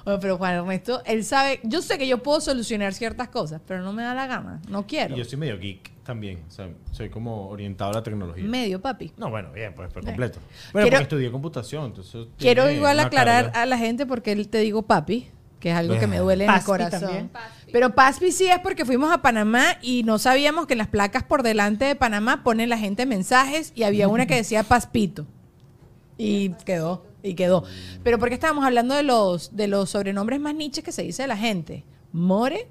[0.06, 0.20] bueno.
[0.22, 3.92] Pero Juan Ernesto, él sabe, yo sé que yo puedo solucionar ciertas cosas, pero no
[3.92, 5.14] me da la gana, no quiero.
[5.14, 6.40] Y yo soy medio geek también.
[6.48, 8.46] O sea, soy como orientado a la tecnología.
[8.46, 9.12] Medio, papi.
[9.18, 10.14] No, bueno, bien, pues por Bien.
[10.16, 10.40] completo.
[10.72, 12.28] Bueno, Quiero- porque estudié computación, entonces...
[12.38, 13.62] Quiero igual aclarar carga.
[13.62, 16.52] a la gente porque él te digo papi, que es algo que me duele en
[16.52, 17.02] el corazón.
[17.02, 17.30] también.
[17.74, 21.24] Pero Paspi sí es porque fuimos a Panamá y no sabíamos que en las placas
[21.24, 25.26] por delante de Panamá ponen la gente mensajes y había una que decía Paspito.
[26.18, 27.64] Y quedó, y quedó.
[28.04, 31.28] Pero porque estábamos hablando de los, de los sobrenombres más niches que se dice de
[31.28, 31.84] la gente.
[32.12, 32.68] More,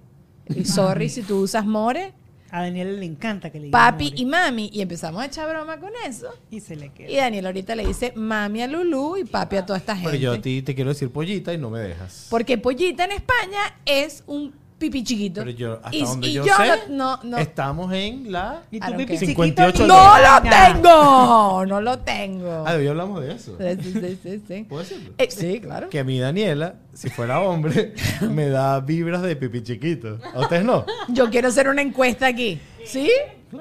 [0.55, 2.13] y sorry si tú usas More,
[2.51, 4.21] A Daniel le encanta que le digan papi more.
[4.21, 4.71] y mami.
[4.73, 6.29] Y empezamos a echar broma con eso.
[6.51, 7.11] Y se le queda.
[7.11, 10.11] Y Daniel ahorita le dice mami a Lulú y papi a toda esta gente.
[10.11, 12.27] Pero yo a ti te quiero decir pollita y no me dejas.
[12.31, 15.41] Porque pollita en España es un pipí chiquito.
[15.41, 18.63] Pero yo, hasta y, donde y yo, yo sé, no, no, estamos en la...
[18.71, 19.19] Y I tu pipi care.
[19.19, 21.67] chiquito 58 ni- ¡No lo tengo!
[21.67, 22.65] No lo tengo.
[22.67, 23.57] Ah, hoy hablamos de eso.
[23.59, 24.65] Sí, sí, sí, sí.
[24.69, 25.15] ¿Puedo decirlo?
[25.19, 25.89] Eh, sí, claro.
[25.89, 27.95] Que a mí Daniela, si fuera hombre,
[28.31, 30.19] me da vibras de pipí chiquito.
[30.35, 30.85] ¿A ustedes no?
[31.09, 32.61] Yo quiero hacer una encuesta aquí.
[32.85, 33.11] ¿Sí?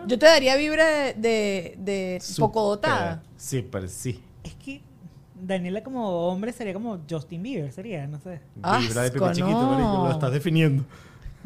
[0.07, 3.23] Yo te daría vibra de, de, de poco dotada.
[3.37, 4.21] Sí, pero sí.
[4.43, 4.81] Es que
[5.39, 8.41] Daniela como hombre sería como Justin Bieber, sería, no sé.
[8.55, 9.71] Vibra de Chiquito, no.
[9.71, 10.83] marico, lo estás definiendo.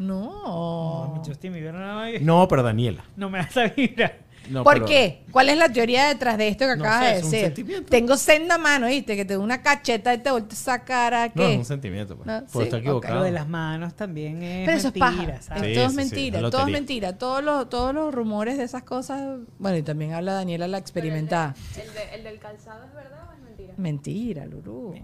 [0.00, 1.14] No.
[1.14, 3.04] No, Justin Bieber no, me- No, pero Daniela.
[3.16, 4.12] no me da esa vibra.
[4.48, 5.22] No, ¿Por pero- qué?
[5.30, 7.46] ¿Cuál es la teoría detrás de esto que No acabas sé, de es un decir?
[7.46, 7.90] sentimiento.
[7.90, 9.14] Tengo senda mano, ¿viste?
[9.14, 11.26] Que te da una cacheta y te voltea esa cara.
[11.28, 11.52] No, ¿qué?
[11.52, 12.16] es un sentimiento.
[12.16, 12.26] Pues.
[12.26, 13.14] No, Puedo sí, estar equivocado.
[13.16, 15.42] Lo de las manos también es Pero eso es mentira, paja.
[15.42, 15.62] ¿sabes?
[15.68, 17.18] Sí, todo es sí, mentira, es todo es mentira.
[17.18, 19.40] Todos los, todos los rumores de esas cosas.
[19.58, 21.54] Bueno, y también habla Daniela la experimentada.
[21.76, 23.74] ¿El, de- el del calzado es verdad o es mentira?
[23.76, 24.94] Mentira, Lulú.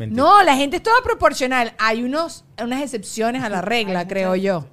[0.00, 0.22] Mentira.
[0.22, 1.74] No, la gente es toda proporcional.
[1.78, 4.66] Hay unos, unas excepciones a la regla, creo yo.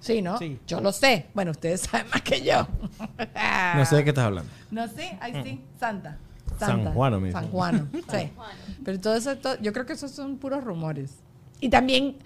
[0.00, 0.38] Sí, ¿no?
[0.38, 0.60] Sí.
[0.66, 1.26] Yo lo sé.
[1.34, 2.68] Bueno, ustedes saben más que yo.
[3.74, 4.50] No sé de qué estás hablando.
[4.70, 6.18] No sé, ahí sí, Santa.
[6.58, 6.92] San Santa.
[6.92, 7.40] Juano mismo.
[7.40, 8.30] San Juano, sí.
[8.84, 11.16] Pero todo eso, todo- yo creo que esos son puros rumores.
[11.60, 12.18] Y también,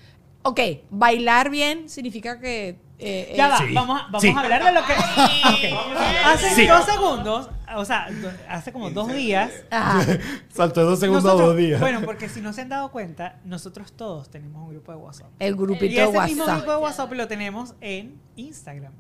[0.43, 2.79] ok, bailar bien significa que...
[2.99, 3.75] eh, Ya eh, va, Sí.
[3.75, 4.29] vamos, a, vamos Sí.
[4.29, 4.93] a hablar de lo que.
[4.93, 5.79] Ok.
[6.25, 6.67] Hace Sí.
[6.67, 8.09] dos segundos, o sea,
[8.49, 9.51] hace como dos días.
[9.71, 10.19] ajá.
[10.49, 11.81] Saltó de dos segundos a dos días.
[11.81, 15.31] Bueno, porque si no se han dado cuenta, nosotros todos tenemos un grupo de WhatsApp.
[15.39, 16.57] el grupito Y de ese mismo WhatsApp.
[16.59, 18.93] grupo de WhatsApp lo tenemos en Instagram.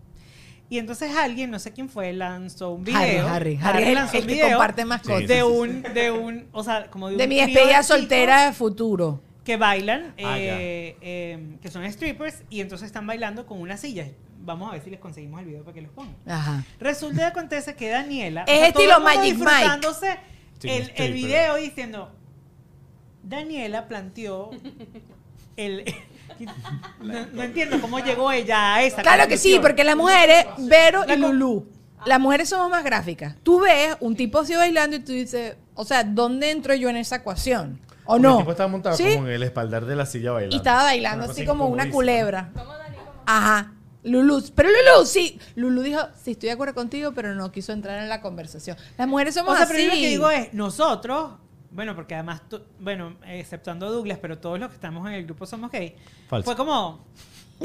[0.69, 3.29] Y entonces alguien, no sé quién fue, lanzó un Harry, video.
[3.29, 3.59] Harry.
[3.63, 5.29] Harry es el- lanzó el un que video comparte más cosas.
[5.29, 9.21] De un, de un, o sea, como de un De mi despedida soltera de futuro.
[9.45, 14.07] Que bailan, Ah, eh, eh, que son strippers, y entonces están bailando con una silla.
[14.45, 16.17] Vamos a ver si les conseguimos el video para que los pongan.
[16.27, 16.65] Ajá.
[16.81, 18.43] Resulta y acontece que Daniela.
[18.43, 19.89] Es todo estilo Magic Mike.
[20.59, 22.11] Sí, el, el video diciendo.
[23.23, 24.51] Daniela planteó
[25.57, 25.85] el.
[27.01, 29.03] no, no entiendo cómo llegó ella a esa.
[29.03, 31.69] Claro que sí, porque las mujeres, Vero y Lulú,
[32.05, 33.37] las mujeres somos más gráficas.
[33.43, 36.97] Tú ves un tipo así bailando y tú dices, o sea, ¿dónde entro yo en
[36.97, 37.81] esa ecuación?
[38.05, 38.33] ¿O no?
[38.33, 39.15] El tipo estaba montado ¿Sí?
[39.15, 40.57] como en el espaldar de la silla bailando.
[40.57, 41.95] Y estaba bailando Una así como una incomodísima.
[41.95, 42.51] culebra.
[43.27, 43.73] Ajá.
[44.05, 45.38] Lulú, pero Lulú, sí.
[45.55, 48.77] Lulú dijo, sí, estoy de acuerdo contigo, pero no quiso entrar en la conversación.
[48.99, 49.73] Las mujeres somos O sea, así.
[49.75, 51.33] pero yo lo que digo es, nosotros,
[51.71, 55.25] bueno, porque además, tú- bueno, exceptuando a Douglas, pero todos los que estamos en el
[55.25, 55.95] grupo somos gay.
[56.29, 56.45] Falso.
[56.47, 57.07] Fue como.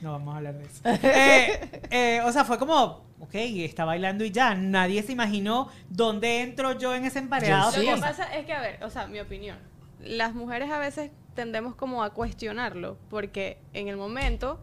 [0.00, 0.80] no vamos a hablar de eso.
[0.84, 4.54] Eh, eh, o sea, fue como, ok, está bailando y ya.
[4.54, 7.70] Nadie se imaginó dónde entro yo en ese empareado.
[7.72, 7.90] Yo de sí.
[7.90, 9.58] Lo que pasa es que, a ver, o sea, mi opinión.
[10.00, 14.60] Las mujeres a veces tendemos como a cuestionarlo, porque en el momento,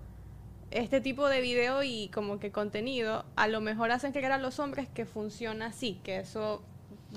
[0.72, 4.60] este tipo de video y como que contenido, a lo mejor hacen creer a los
[4.60, 6.62] hombres que funciona así, que eso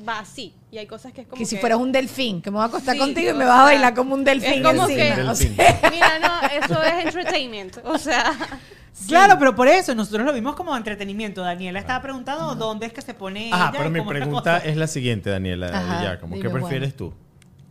[0.09, 0.55] va así.
[0.71, 2.62] Y hay cosas que es como que si que- fueras un delfín, que me voy
[2.65, 4.55] a acostar Sí, contigo y me vas a sea, bailar como un delfín.
[4.55, 5.15] es como encima.
[5.15, 5.57] que- O Delfín.
[5.57, 7.79] sea, Mira, no, eso es entertainment.
[7.85, 8.33] O sea,
[9.09, 11.41] Claro, pero por eso nosotros lo vimos como entretenimiento.
[11.43, 13.51] Daniela estaba preguntando dónde es que se pone.
[13.53, 15.69] Ajá, ella pero mi pregunta es la siguiente, Daniela.
[15.69, 17.12] Ajá, ya, como, ¿Qué prefieres tú?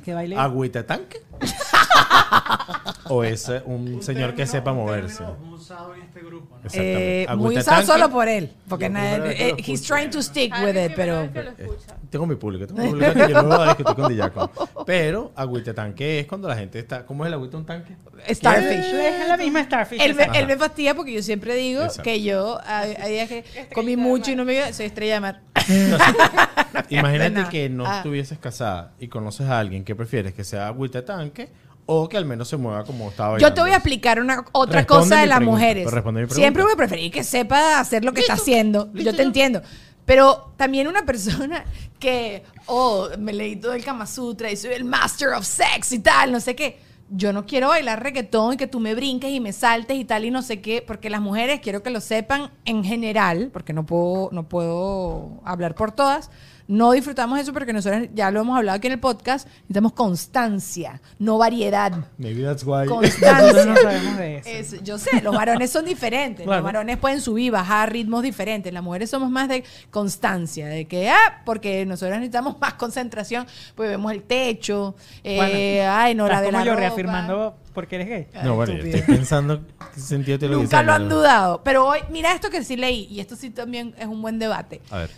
[0.03, 0.35] Que baile.
[0.37, 1.21] ¿Agüita tanque?
[3.09, 5.23] ¿O es eh, un señor que término- sepa un moverse?
[5.23, 6.69] término usado en este grupo, ¿no?
[6.73, 7.85] Eh, muy usado tanque.
[7.91, 8.51] solo por él.
[8.69, 11.31] Porque nadie- que eh, he's trying to stick with it, pero.
[11.31, 11.97] que escucha.
[12.09, 14.51] Tengo mi público, tengo mi público que yo no me voy a discutir con Dillaco.
[14.85, 17.05] Pero agüita tanque es cuando la gente está.
[17.05, 17.95] ¿Cómo es el agüita un tanque?
[18.29, 18.93] Starfish.
[18.93, 20.01] Es la misma Starfish.
[20.01, 22.03] Él él me fastidia porque yo siempre digo Exacto.
[22.03, 25.19] que yo hay, hay días que comí mucho y no me iba, soy estrella de
[25.21, 25.41] mar.
[26.89, 27.97] Imagínate que no Ah.
[27.97, 31.49] estuvieses casada y conoces a alguien que prefieres que sea agüita tanque
[31.85, 34.79] o que al menos se mueva como estaba Yo te voy a explicar una otra
[34.81, 35.89] Responde cosa de las pregunta, mujeres.
[36.33, 38.89] Siempre voy a preferir que sepa hacer lo que está haciendo.
[38.93, 39.61] yo te entiendo.
[40.05, 41.63] Pero también una persona
[41.99, 45.99] que, oh, me leí todo el Kama Sutra y soy el master of sex y
[45.99, 46.79] tal, no sé qué.
[47.13, 50.23] Yo no quiero bailar reggaetón y que tú me brinques y me saltes y tal
[50.23, 53.85] y no sé qué, porque las mujeres, quiero que lo sepan en general, porque no
[53.85, 56.31] puedo, no puedo hablar por todas,
[56.71, 61.01] no disfrutamos eso porque nosotros ya lo hemos hablado aquí en el podcast, necesitamos constancia,
[61.19, 61.91] no variedad.
[62.17, 62.85] Maybe that's why.
[62.87, 63.65] Constancia.
[63.65, 64.49] no sabemos de eso.
[64.77, 66.45] Es- yo sé, los varones son diferentes.
[66.45, 66.61] Claro.
[66.61, 68.71] Los varones pueden subir, bajar ritmos diferentes.
[68.71, 73.89] Las mujeres somos más de constancia, de que, ah, porque nosotros necesitamos más concentración, pues
[73.89, 76.79] vemos el techo, eh, Bueno, ay, no la de la yo ropa.
[76.79, 78.27] reafirmando porque eres gay.
[78.45, 79.61] No, bueno, yo estoy pensando
[79.93, 81.61] qué sentido tiene lo Nunca lo han dudado.
[81.63, 84.81] Pero hoy, mira esto que sí leí, y esto sí también es un buen debate.
[84.89, 85.11] A ver.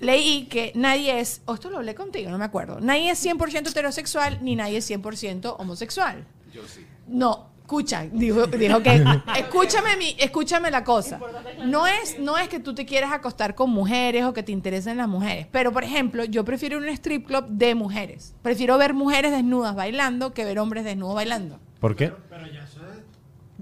[0.00, 3.70] Leí que nadie es, o esto lo hablé contigo, no me acuerdo, nadie es 100%
[3.70, 6.26] heterosexual ni nadie es 100% homosexual.
[6.52, 6.84] Yo sí.
[7.06, 9.02] No, escucha, dijo, dijo que
[9.38, 11.18] escúchame mi, escúchame la cosa.
[11.64, 14.98] No es, no es que tú te quieras acostar con mujeres o que te interesen
[14.98, 18.34] las mujeres, pero por ejemplo, yo prefiero un strip club de mujeres.
[18.42, 21.58] Prefiero ver mujeres desnudas bailando que ver hombres desnudos bailando.
[21.80, 22.12] ¿Por qué?
[22.28, 22.63] Pero ya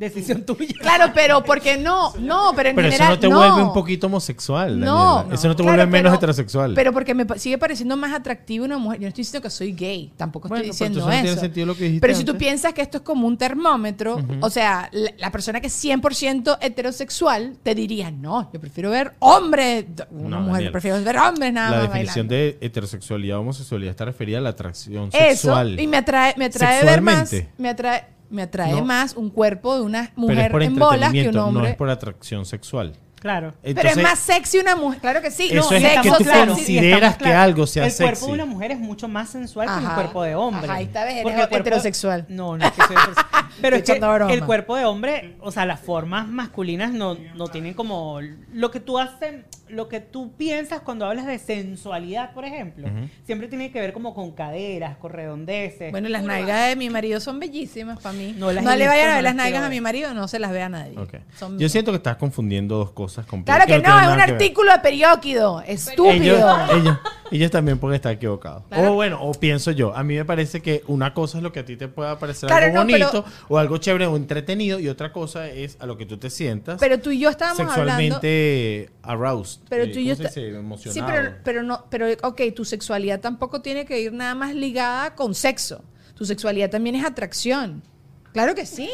[0.02, 0.74] Decisión tuya.
[0.80, 4.06] Claro, pero porque no, no, pero en Pero eso general no te vuelve un poquito
[4.08, 4.78] homosexual.
[4.80, 6.74] No, eso no te claro, vuelve menos pero- heterosexual.
[6.74, 8.98] Pero porque me sigue pareciendo más atractivo una mujer.
[9.00, 11.32] Yo no estoy diciendo que soy gay, tampoco Bueno, estoy pero diciendo entonces no tiene
[11.34, 11.40] eso.
[11.40, 14.50] sentido lo que dijiste pero si tú piensas que esto es como un termómetro, o
[14.50, 19.84] sea, la, la persona que es 100% heterosexual te diría, no, yo prefiero ver hombres,
[20.10, 22.58] una No, mujer, prefiero ver hombres nada la más definición bailando.
[22.60, 25.78] de heterosexualidad o homosexualidad está referida a la atracción Eso, sexual.
[25.80, 27.52] y me atrae, me atrae ver más, Sexualmente.
[27.58, 28.84] me atrae, me atrae No.
[28.84, 31.62] más un cuerpo de una pero es mujer por en bolas que un hombre.
[31.62, 32.96] no es por atracción sexual.
[33.20, 33.54] Claro.
[33.62, 35.46] pero es más sexy una mujer, claro que sí.
[35.52, 36.46] Eso no, es sexo que tú sexy.
[36.48, 38.26] consideras que algo sea El cuerpo sexy.
[38.26, 40.64] de una mujer es mucho más sensual que un cuerpo de hombre.
[40.64, 42.26] Ajá, ahí está, ves, eres Porque el cuerpo- heterosexual.
[42.28, 43.44] No, no es que soy heterosexual.
[43.62, 44.32] Pero es que broma.
[44.32, 48.18] el cuerpo de hombre, o sea, las formas masculinas no, no tienen como
[48.52, 52.88] lo que tú haces, lo que tú piensas cuando hablas de sensualidad, por ejemplo,
[53.24, 55.90] siempre tiene que ver como con caderas, con redondeces.
[55.90, 58.34] Bueno, las nalgas de mi marido son bellísimas para mí.
[58.38, 60.68] No le vayan a ver las nalgas a mi marido, no se las ve a
[60.68, 60.94] nadie.
[61.38, 63.64] Son- Yo siento que estás confundiendo dos cosas completas.
[63.66, 65.60] Claro que no, es un artículo de periódico.
[65.66, 66.12] Estúpido.
[66.12, 66.98] Ellos, ellos,
[67.30, 68.64] ellos también pueden estar equivocados.
[68.68, 68.92] Claro.
[68.92, 69.96] O bueno, o pienso yo.
[69.96, 72.48] A mí me parece que una cosa es lo que a ti te pueda parecer
[72.48, 75.86] Claro, algo no, pero- bonito o algo chévere o entretenido y otra cosa es a
[75.86, 77.92] lo que tú te sientas Pero tú y yo estábamos hablando.
[77.92, 79.61] sexualmente aroused.
[79.68, 80.14] Pero eh, tú y yo.
[80.16, 81.86] Sí, pero, pero no.
[81.90, 85.84] Pero, ok, tu sexualidad tampoco tiene que ir nada más ligada con sexo.
[86.14, 87.82] Tu sexualidad también es atracción.
[88.32, 88.88] Claro que sí.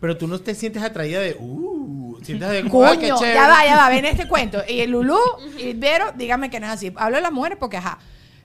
[0.00, 1.36] Pero tú no te sientes atraída de.
[1.38, 2.62] Uh, sientes de.
[2.68, 3.34] como, "Ay, qué Coño, chévere".
[3.34, 4.62] ya va, ya va, ven este cuento.
[4.66, 5.18] Y el Lulú
[5.58, 6.92] y Vero, dígame que no es así.
[6.96, 7.98] Hablo de las mujeres porque, ajá.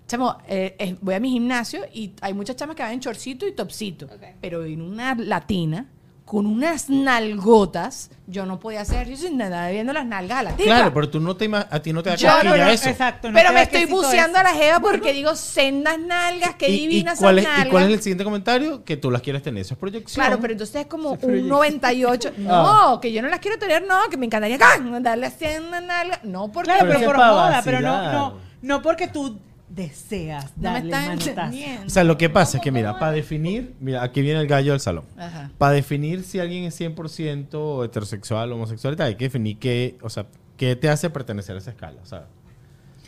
[0.07, 3.47] Chamo, eh, eh, voy a mi gimnasio y hay muchas chamas que van en chorcito
[3.47, 4.05] y topcito.
[4.05, 4.23] Ok.
[4.39, 5.89] Pero en una latina,
[6.25, 10.51] con unas nalgotas, yo no podía hacer ejercicio sin nada viendo las nalgas a la
[10.55, 10.63] tipa.
[10.63, 12.89] Claro, pero tú no te a ti no te da Yo no, no, eso.
[12.89, 13.29] Exacto.
[13.29, 16.87] no pero me estoy buceando a la jeva porque digo, sendas nalgas, qué ¿Y- y
[16.87, 17.67] divinas cuál es, nalgas.
[17.67, 18.83] ¿Y cuál es el siguiente comentario?
[18.83, 19.61] Que tú las quieres tener.
[19.61, 20.25] Eso es proyección.
[20.25, 21.47] Claro, pero entonces es como Se un proyecta.
[21.49, 22.31] 98.
[22.39, 25.03] No, que yo no las quiero tener, no, que me encantaría ¡can!
[25.03, 26.19] darle así en una nalga.
[26.23, 29.37] No, porque Claro, Pero pero, es por moda, pero no, no, no porque tú
[29.69, 31.29] deseas no me darle están manotazo.
[31.29, 31.87] entendiendo.
[31.87, 34.71] O sea, lo que pasa es que, mira, para definir, mira, aquí viene el gallo
[34.71, 35.05] del salón.
[35.17, 35.51] Ajá.
[35.57, 40.25] Para definir si alguien es 100% heterosexual o homosexual, hay que definir qué, o sea,
[40.57, 42.25] qué te hace pertenecer a esa escala, o sea,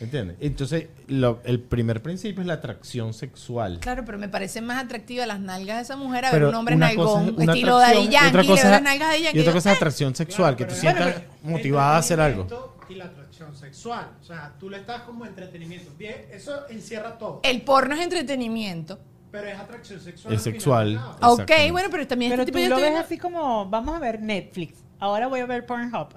[0.00, 0.36] ¿entiendes?
[0.40, 3.78] Entonces, lo- el primer principio es la atracción sexual.
[3.80, 6.58] Claro, pero me parecen más atractivas las nalgas de esa mujer a Pero ver un
[6.58, 9.38] hombre nalgón, es una estilo de Daddy y otra Yankee, le las nalgas de Yankey.
[9.38, 12.42] Y otra cosa es atracción sexual, que tú sientas motivada a hacer algo.
[12.42, 14.10] entretenimiento Y la atracción sexual.
[14.20, 15.90] O sea, tú le estás como entretenimiento.
[15.98, 17.40] Bien, eso encierra todo.
[17.44, 18.98] El porno es entretenimiento.
[19.30, 20.34] Pero es atracción sexual.
[20.34, 21.00] Es sexual.
[21.22, 23.68] Ok, bueno, pero también Pero este tú tipo yo lo estoy ves viendo- así como,
[23.68, 24.78] vamos a ver Netflix.
[24.98, 26.08] Ahora voy a ver Pornhub.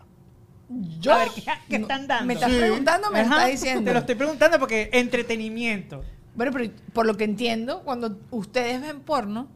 [1.00, 1.14] Yo.
[1.14, 2.26] A ver, ¿qué, qué No, están dando?
[2.26, 2.58] ¿Me estás Sí.
[2.58, 3.84] preguntando me Ajá, estás diciendo?
[3.84, 6.04] Te lo estoy preguntando porque entretenimiento.
[6.36, 9.50] Bueno, pero por lo que entiendo, cuando ustedes ven porno,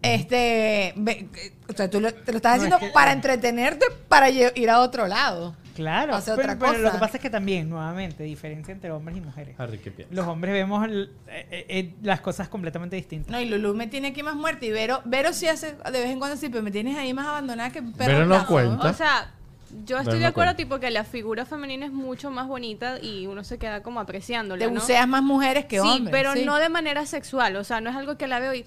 [0.00, 1.28] este, ve-
[1.68, 4.52] o sea, tú lo, te lo estás No, haciendo es que- para entretenerte, para lle-
[4.56, 5.54] ir a otro lado.
[5.78, 6.14] Claro.
[6.16, 6.92] Hace pero, otra pero lo cosa.
[6.92, 9.54] que pasa es que también, nuevamente, diferencia entre hombres y mujeres.
[9.58, 10.14] Harry, ¿qué piensas?
[10.16, 13.30] Los hombres vemos el- eh, eh, eh, las cosas completamente distintas.
[13.30, 14.66] No, y Lulu me tiene aquí más muerta.
[14.66, 17.26] Y Vero, Vero sí hace de vez en cuando sí, pero me tienes ahí más
[17.26, 18.12] abandonada que perro.
[18.12, 18.90] Vero no cuenta.
[18.90, 19.30] O sea,
[19.70, 23.26] yo Pero estoy de acuerdo, tipo, que la figura femenina es mucho más bonita y
[23.26, 24.80] uno se queda como apreciándola, Te ¿no?
[24.80, 26.10] buceas más mujeres que sí, hombres.
[26.10, 26.44] pero sí.
[26.44, 27.54] no de manera sexual.
[27.56, 28.64] O sea, no es algo que la veo y...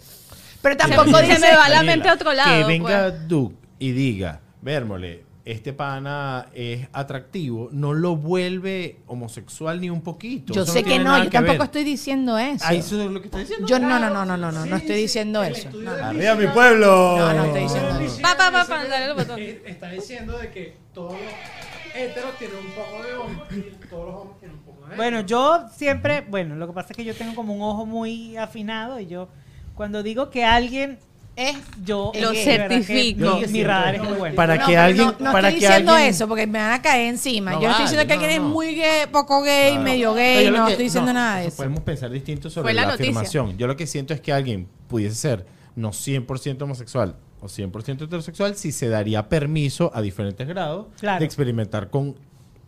[0.62, 1.40] Pero Se- tampoco se dice.
[1.40, 2.52] me va la mente a otro lado.
[2.56, 3.28] Que venga pues.
[3.28, 10.54] Duke y diga, Vérmole, este pana es atractivo, no lo vuelve homosexual ni un poquito.
[10.54, 11.66] Yo Eso sé que no, yo que tampoco ver.
[11.66, 12.64] estoy diciendo eso.
[12.68, 13.66] Ah, eso es lo que está diciendo.
[13.68, 15.70] Yo no, no, no, no, no, no, no estoy diciendo eso.
[15.72, 15.92] No.
[15.92, 17.18] Arriba mi pueblo.
[17.18, 18.22] No, no estoy diciendo eso.
[18.22, 19.40] Pa, pa, pa, dice pa, que- dale el botón.
[19.40, 21.22] Está diciendo de que todos los
[21.96, 23.46] heteros tienen un poco de hombre
[23.82, 26.90] y todos los hombres tienen un poco de Bueno, yo siempre, bueno, lo que pasa
[26.92, 29.28] es que yo tengo como un ojo muy afinado y yo,
[29.76, 31.00] cuando digo que alguien
[31.36, 31.56] Es
[31.86, 33.40] yo Lo que certifico.
[33.50, 34.36] mi, radar es muy bueno.
[34.36, 36.72] Para No, que alguien, no, no para estoy que diciendo alguien- eso porque me van
[36.74, 37.52] a caer encima.
[37.52, 38.48] No yo no estoy diciendo que alguien no.
[38.48, 39.84] es muy gay, poco gay, Claro.
[39.84, 40.52] medio gay.
[40.52, 41.58] No, que- estoy diciendo no, nada de eso.
[41.58, 43.58] Podemos pensar distinto sobre Fue la afirmación.
[43.58, 48.56] Yo lo que siento es que alguien pudiese ser no 100% homosexual o 100% heterosexual
[48.56, 51.20] si se daría permiso a diferentes grados Claro.
[51.20, 52.16] de experimentar con,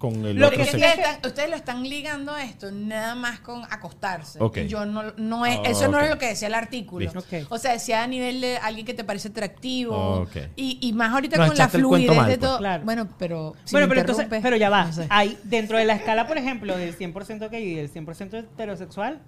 [0.04, 3.16] con el Lo otro que es que están- ustedes lo están ligando a esto nada
[3.16, 4.38] más con acostarse.
[4.44, 4.58] Ok.
[4.58, 6.04] Y yo no, no es, Oh, eso no ok.
[6.04, 7.06] es lo que decía el artículo.
[7.06, 7.20] Listo.
[7.20, 7.48] Ok.
[7.50, 9.96] O sea, decía a nivel de alguien que te parece atractivo.
[10.24, 10.36] Ok.
[10.58, 12.50] Y, y más ahorita Nos con la fluidez mal, de pues.
[12.50, 12.58] todo.
[12.58, 12.84] Claro.
[12.84, 13.56] Bueno, pero.
[13.64, 14.86] si bueno, pero entonces, pero ya va.
[14.88, 15.08] no sé.
[15.10, 19.22] Hay dentro de la escala, por ejemplo, del 100% gay y del 100% heterosexual,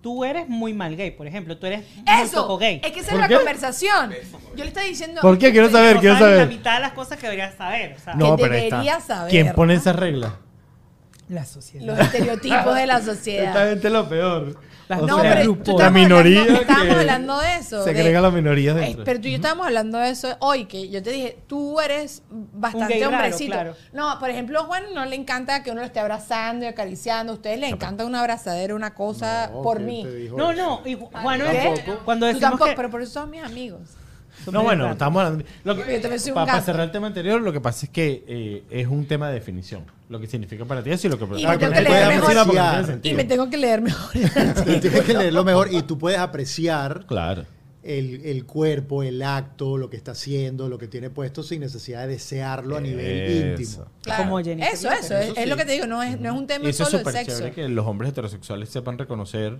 [0.00, 2.80] tú eres muy mal gay, por ejemplo, tú eres muy Eso, poco gay.
[2.82, 3.34] es que esa es ¿Por la qué?
[3.36, 4.12] conversación.
[4.56, 5.20] Yo le estoy diciendo.
[5.20, 5.52] ¿Por qué?
[5.52, 6.48] Quiero saber, No quiero sabes saber.
[6.48, 7.96] La mitad de las cosas que deberías saber.
[7.96, 9.00] o sea, No, que pero debería está.
[9.16, 9.80] saber, ¿Quién pone ¿no?
[9.80, 10.36] esa regla?
[11.28, 11.84] La sociedad.
[11.86, 13.68] los estereotipos de la Esta sociedad.
[13.68, 14.58] gente es lo peor.
[14.90, 17.84] Las No, sea, pero tú la estábamos minoría hablando- estábamos que hablando de eso.
[17.84, 19.04] se de- agrega la minoría Eh, dentro.
[19.04, 22.22] pero tú y yo estábamos hablando de eso hoy, que yo te dije, tú eres
[22.28, 23.52] bastante gay hombrecito.
[23.52, 23.76] claro.
[23.92, 27.32] No, por ejemplo, Juan no le encanta que uno lo esté abrazando y acariciando.
[27.32, 30.04] A ustedes les encanta una abrazadera, una cosa No, por ¿quién mí.
[30.36, 30.60] No, eso?
[30.60, 32.76] no, y Ju- Juan, es- cuando Tú decimos tampoco, que...
[32.76, 33.80] pero por eso son mis amigos.
[34.52, 35.44] No, bueno, estamos hablando.
[35.64, 36.00] Lo que,
[36.34, 36.64] para gato.
[36.64, 39.84] cerrar el tema anterior, lo que pasa es que eh, es un tema de definición.
[40.08, 42.08] Lo que significa para ti eso y lo que Y para me tengo que leer
[42.20, 43.00] mejor.
[43.02, 44.12] Y me tengo que leer mejor.
[44.80, 47.44] Tienes que leerlo mejor y tú puedes apreciar Claro.
[47.82, 52.02] el, el cuerpo, el acto, lo que está haciendo, lo que tiene puesto sin necesidad
[52.02, 53.46] de desearlo a nivel Eso.
[53.62, 53.86] íntimo.
[54.02, 54.24] Claro.
[54.24, 55.46] Como Eso, eso, es, Eso es sí.
[55.46, 57.04] lo que te digo, no es, no es un tema Y eso es solo de
[57.10, 57.38] súper sexo.
[57.38, 59.58] chévere que los hombres heterosexuales sepan reconocer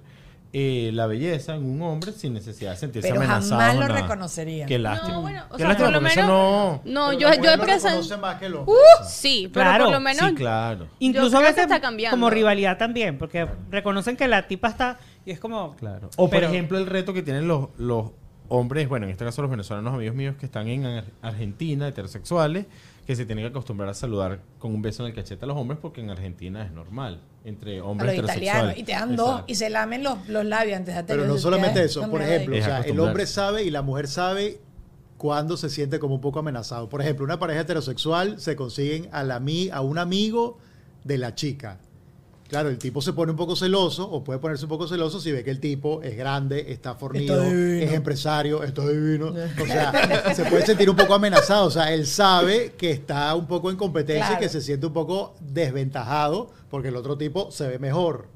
[0.52, 3.50] eh, la belleza en un hombre sin necesidad de sentirse Pero amenazados.
[3.50, 4.68] jamás lo reconocerían.
[4.68, 5.14] Qué lástima.
[5.14, 6.82] No, bueno, o Qué sea, lástima, por lo menos- no.
[6.84, 7.96] No, Pero yo, yo he presentado.
[8.02, 8.66] reconoce más que lo-
[9.08, 10.28] Sí, pero Claro, por lo menos.
[10.28, 10.88] Sí, claro.
[10.98, 12.16] Incluso a veces está cambiando.
[12.16, 15.76] como rivalidad también, porque reconocen que la tipa está y es como...
[15.76, 16.10] Claro.
[16.16, 18.10] O por ejemplo, el reto que tienen los, los
[18.50, 22.66] hombres, bueno, en este caso los venezolanos amigos míos que están en Ar- Argentina, heterosexuales,
[23.06, 25.56] que se tienen que acostumbrar a saludar con un beso en el cachete a los
[25.56, 28.78] hombres porque en Argentina es normal, entre a hombres los heterosexuales.
[28.78, 28.78] italianos.
[28.78, 29.52] Y te dan dos Exacto.
[29.52, 32.56] y se lamen los, los labios antes de Pero no solamente eso, No por ejemplo,
[32.58, 34.60] o sea, el hombre sabe y la mujer sabe
[35.16, 36.88] cuando se siente como un poco amenazado.
[36.88, 39.42] Por ejemplo, una pareja heterosexual se consiguen a, la,
[39.72, 40.58] a un amigo
[41.04, 41.78] de la chica.
[42.50, 45.30] Claro, el tipo se pone un poco celoso o puede ponerse un poco celoso si
[45.32, 49.28] ve que el tipo es grande, está fornido, Está es empresario, está divino.
[49.28, 51.66] O sea, se puede sentir un poco amenazado.
[51.66, 54.42] O sea, él sabe que está un poco en competencia Claro.
[54.42, 58.26] y que se siente un poco desventajado porque el otro tipo se ve mejor.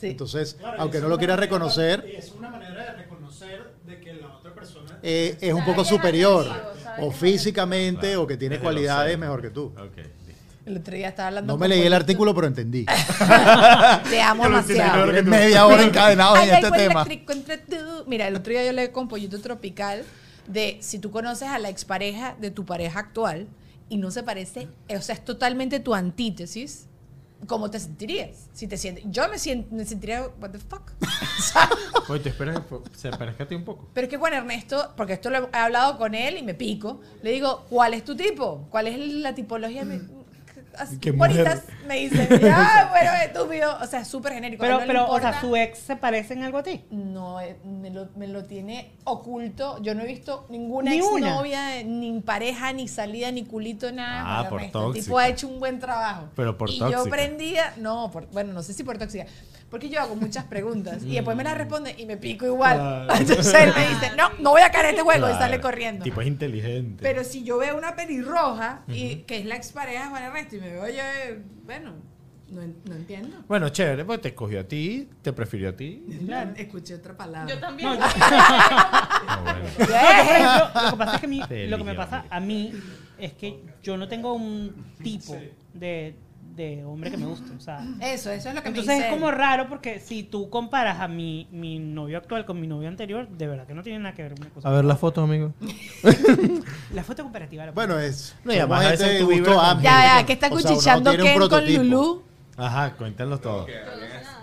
[0.00, 0.08] Sí.
[0.08, 4.00] Entonces, Claro, aunque no lo quiera manera- reconocer, y Es una manera de reconocer de
[4.00, 4.98] que la otra persona.
[5.02, 6.46] eh, es un poco superior,
[7.00, 9.72] o físicamente, Claro, o que tiene desde cualidades mejor que tú.
[10.68, 12.84] El otro día estaba hablando No me leí el artículo, pero entendí.
[14.10, 15.06] Te amo demasiado.
[15.24, 17.02] Media hora encadenados en este tema.
[17.02, 18.04] eléctrico entre tú.
[18.06, 20.04] Mira, el otro día yo leí con Pollito Tropical
[20.46, 23.46] de si tú conoces a la expareja de tu pareja actual
[23.88, 26.86] y no se parece, o sea, es totalmente tu antítesis,
[27.46, 28.48] ¿cómo te sentirías?
[28.52, 30.92] Si te sientes, yo me, siento, me sentiría, what the fuck.
[32.08, 32.60] Oye, te esperas
[32.96, 33.88] se parezca a ti un poco.
[33.94, 37.00] pero es que Juan Ernesto, porque esto lo he hablado con él y me pico,
[37.22, 38.66] le digo, ¿cuál es tu tipo?
[38.70, 39.86] ¿Cuál es la tipología?
[41.00, 41.30] ¿Qué mujer?
[41.32, 44.62] bonitas, me dice, ah, bueno, estúpido, o sea, súper genérico.
[44.62, 46.84] Pero, no pero o sea, su ex se parece en algo a ti.
[46.90, 49.80] No, eh, me lo, me lo tiene oculto.
[49.82, 51.28] Yo no he visto ninguna Ni una.
[51.28, 54.40] exnovia, ni pareja, ni salida, ni culito, nada.
[54.40, 54.78] Ah, por Ernesto.
[54.78, 55.04] El tóxica.
[55.04, 56.28] tipo ha hecho un buen trabajo.
[56.36, 57.10] Pero por y yo tóxica.
[57.10, 59.26] prendía, no, por- bueno, no sé si por tóxica,
[59.70, 62.76] porque yo hago muchas preguntas y después me las responde y me pico igual.
[62.76, 63.14] Claro.
[63.20, 65.38] Entonces él me dice, no, no voy a caer en este juego y Claro.
[65.38, 66.04] sale corriendo.
[66.04, 67.02] Tipo es inteligente.
[67.02, 70.60] Pero si yo veo una pelirroja, y, que es la expareja de Juan Ernesto, y
[70.60, 71.02] me veo, oye,
[71.64, 71.92] bueno,
[72.50, 73.36] no, en- no entiendo.
[73.46, 76.02] Bueno, chévere, pues te escogió a ti, te prefirió a ti.
[76.56, 77.52] Escuché otra palabra.
[77.54, 77.90] Yo también.
[77.90, 78.04] No, yo-
[79.30, 79.58] Ah, bueno.
[79.78, 82.40] No, por ejemplo, lo que pasa es que a mí, lo que me pasa a
[82.40, 82.72] mí
[83.18, 85.36] es que yo no tengo un tipo
[85.74, 86.14] de,
[86.58, 87.50] de hombre que me guste.
[87.56, 90.24] O sea, Eso, eso es lo que me entonces dice es como raro porque si
[90.24, 93.82] tú comparas a mi, mi novio actual con mi novio anterior, de verdad que no
[93.82, 94.68] tiene nada que ver una cosa.
[94.68, 95.54] A ver las fotos, amigo.
[96.92, 97.66] La foto comparativa.
[97.66, 98.34] la Bueno, es.
[98.44, 99.90] No, y además a veces tú gusto amplio.
[99.90, 101.74] Ya, ya, que está O sea, tiene un Ken con.
[101.74, 102.22] Lulú.
[102.56, 103.66] Ajá, cuéntanos todo.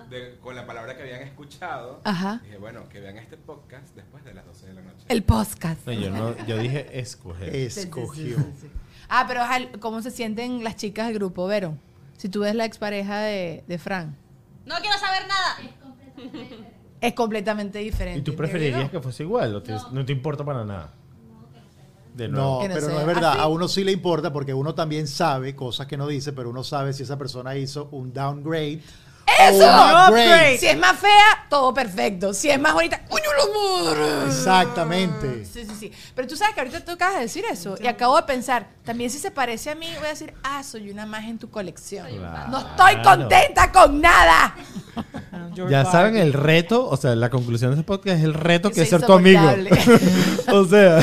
[0.09, 2.39] De- con la palabra que habían escuchado, Ajá.
[2.43, 5.05] dije, bueno, que vean este podcast después de las 12 de la noche.
[5.09, 5.85] El podcast.
[5.85, 7.53] No, yo, no, yo dije escoger.
[7.53, 8.37] Escogió.
[9.09, 11.77] Ah, pero ajá, ¿cómo se sienten las chicas del grupo, Vero?
[12.17, 14.15] Si tú ves la expareja de, de Fran.
[14.65, 16.55] No quiero saber nada.
[17.01, 18.19] Es completamente diferente.
[18.19, 20.05] ¿Y tú preferirías que fuese igual o te- no.
[20.05, 20.93] te importa para nada?
[22.15, 22.55] De nuevo.
[22.55, 23.39] No, Que no pero no sea es verdad.
[23.39, 26.63] A uno sí le importa porque uno también sabe cosas que no dice, pero uno
[26.63, 28.81] sabe si esa persona hizo un downgrade.
[29.27, 29.65] ¡Eso!
[29.65, 30.57] o un upgrade.
[30.59, 32.33] Si es más fea, todo perfecto.
[32.33, 34.27] Si es más bonita, ¡coño el amor!
[34.27, 35.45] Exactamente.
[35.45, 35.91] Sí, sí, sí.
[36.15, 37.75] Pero tú sabes que ahorita tú acabas de decir eso.
[37.81, 40.89] Y acabo de pensar, también si se parece a mí, voy a decir, ah, soy
[40.91, 42.07] una más en tu colección.
[42.07, 42.49] Claro.
[42.51, 44.55] No estoy contenta con nada.
[45.31, 48.71] Ah, Ya saben el reto, o sea, la conclusión de este podcast es el reto
[48.71, 49.41] que es ser tu amigo.
[50.51, 51.01] o sea,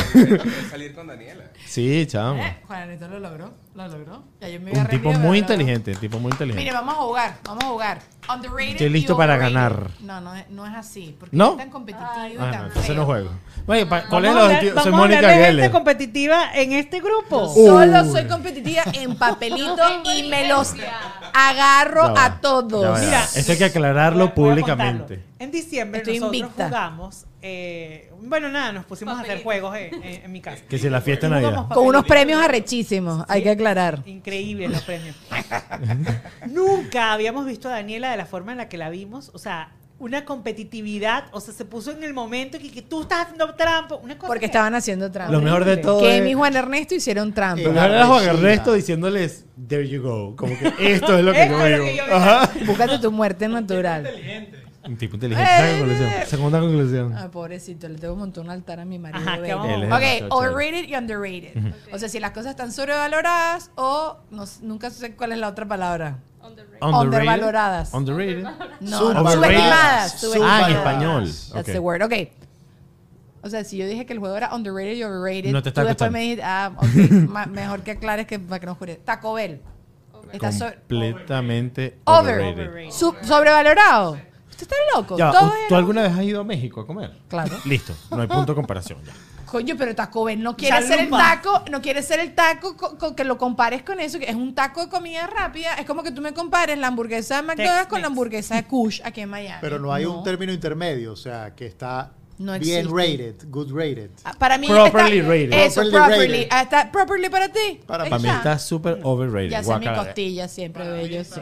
[0.70, 1.44] salir con Daniela.
[1.66, 2.42] sí, chamo.
[2.42, 4.22] Eh, Juan Ernesto lo logró, lo logró.
[4.40, 6.62] Ya yo me Un tipo rendido, muy inteligente, tipo muy inteligente.
[6.62, 7.98] Mire, vamos a jugar, vamos a jugar.
[8.32, 9.90] Underrated Estoy listo para ganar.
[10.00, 11.16] No, no, es- no es así.
[11.18, 11.52] Porque ¿No?
[11.52, 12.94] es tan competitivo y Ah, tan no, entonces feo.
[12.96, 13.30] no juego.
[13.66, 14.74] Oye, ¿cuál es el objetivo?
[14.82, 17.48] Soy vamos a Mónica gente competitiva en este grupo.
[17.52, 18.12] Solo Uy.
[18.12, 19.74] soy competitiva en papelito
[20.16, 20.74] y me los
[21.34, 22.82] agarro a todos.
[22.82, 23.06] ya va, ya va.
[23.06, 25.24] Mira, Esto hay que aclararlo públicamente.
[25.42, 26.66] En diciembre Estoy nosotros invicta.
[26.68, 27.24] jugamos.
[27.42, 30.62] eh, bueno, nada, nos pusimos a hacer juegos en, en- en mi casa.
[30.68, 31.74] Que si la fiesta de jugamos Navidad.
[31.74, 34.02] Con unos premios arrechísimos, hay que aclarar.
[34.06, 35.16] Increíbles los premios.
[36.46, 39.30] Nunca habíamos visto a Daniela de la forma en la que la vimos.
[39.34, 41.24] O sea, una competitividad.
[41.32, 43.46] O sea, se puso en el momento que, que tú estás haciendo.
[44.02, 45.32] Una cosa Porque que- estaban haciendo trampa.
[45.32, 46.24] Lo mejor de todo Que es...
[46.24, 47.62] mi Juan Ernesto hicieron trampa.
[47.62, 48.24] Lo mejor era Juan.
[48.24, 50.36] Ernesto diciéndoles, there you go.
[50.36, 51.84] Como que esto es lo que Esto yo es lo digo.
[51.86, 52.16] que yo digo.
[52.16, 52.50] Ajá.
[52.66, 54.06] Búscate tu muerte natural.
[54.06, 54.61] Inteligente.
[54.84, 55.48] Un tipo inteligente.
[55.50, 56.08] Esa Eh, conclusión.
[56.10, 56.24] eh.
[56.26, 57.14] Segunda conclusión.
[57.16, 59.20] Ay, pobrecito, le tengo que montar un altar a mi marido.
[59.20, 61.74] Ajá, es Ok, demasiado overrated y underrated.
[61.92, 65.48] O sea, si las cosas están sobrevaloradas o no s- nunca sé cuál es la
[65.48, 66.18] otra palabra.
[66.80, 67.92] Undervaloradas.
[67.94, 68.44] Underrated.
[68.80, 69.30] No, Subvaloradas.
[69.30, 69.72] subestimadas.
[69.72, 70.70] Ah, en subestimadas.
[70.70, 71.24] español.
[71.24, 71.72] That's Ok.
[71.72, 72.02] the word.
[72.02, 72.12] Ok.
[73.44, 75.80] O sea, si yo dije que el juego era underrated y overrated, No te tú
[75.80, 76.12] después escuchando.
[76.12, 76.84] me dijiste, ah, ok,
[77.28, 78.96] ma- mejor que aclares que para que no jure.
[78.96, 79.60] Taco Bell.
[80.32, 82.34] Está so- Completamente Over.
[82.40, 82.68] overrated.
[82.68, 82.90] Overrated.
[82.92, 84.18] sub- sobrevalorado.
[84.62, 85.18] Usted está loco.
[85.18, 87.12] Ya, Todo ¿tú era- alguna vez has ido a México a comer?
[87.28, 87.56] Claro.
[87.64, 89.12] Listo, no hay punto de comparación ya.
[89.46, 92.96] Coño, pero Taco Bell no quiere ser el taco, no quiere ser el taco co-
[92.96, 95.74] co- que lo compares con eso, que es un taco de comida rápida.
[95.74, 98.00] Es como que tú me compares la hamburguesa de McDonald's con Tex-Mex.
[98.00, 99.58] la hamburguesa de Kush aquí en Miami.
[99.60, 102.96] Pero no hay un término intermedio, o sea, que está No bien existe.
[102.96, 104.10] rated, good rated.
[104.24, 105.52] Ah, Para mí Properly está, rated.
[105.52, 106.26] Eso, Properly properly.
[106.28, 106.48] rated.
[106.50, 107.80] Ah, está properly para ti.
[107.86, 109.50] Para Ahí Para mí está súper overrated.
[109.50, 110.04] Ya sé mi Guácala.
[110.06, 111.40] costilla siempre, bello, sí.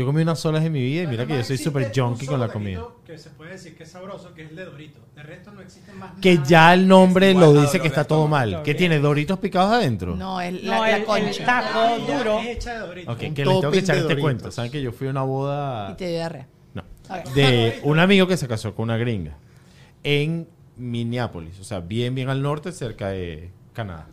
[0.00, 2.40] Yo comí unas solas en mi vida y mira que yo soy súper junkie con
[2.40, 2.82] la comida.
[3.04, 4.98] Que se puede decir que es sabroso, que es el de Dorito.
[5.14, 6.46] De resto no existe más Que nada.
[6.46, 8.62] ya el nombre lo a dice que está todo mal.
[8.62, 8.98] ¿Qué tiene?
[8.98, 10.16] ¿Doritos picados adentro?
[10.16, 11.44] No, es la, No, la el- el concha.
[11.44, 12.38] taco duro.
[12.40, 13.02] es hecha de.
[13.06, 14.22] Ok, que Un les tengo que topping echar de este Doritos.
[14.22, 14.50] cuento.
[14.50, 16.46] ¿Saben que yo fui a una boda Y te dio diarrea.
[16.72, 16.82] No.
[17.10, 17.34] Ok.
[17.34, 19.36] De un amigo que se casó con una gringa
[20.02, 20.48] en
[20.78, 24.06] Minneapolis, o sea, bien, bien al norte, cerca de Canadá.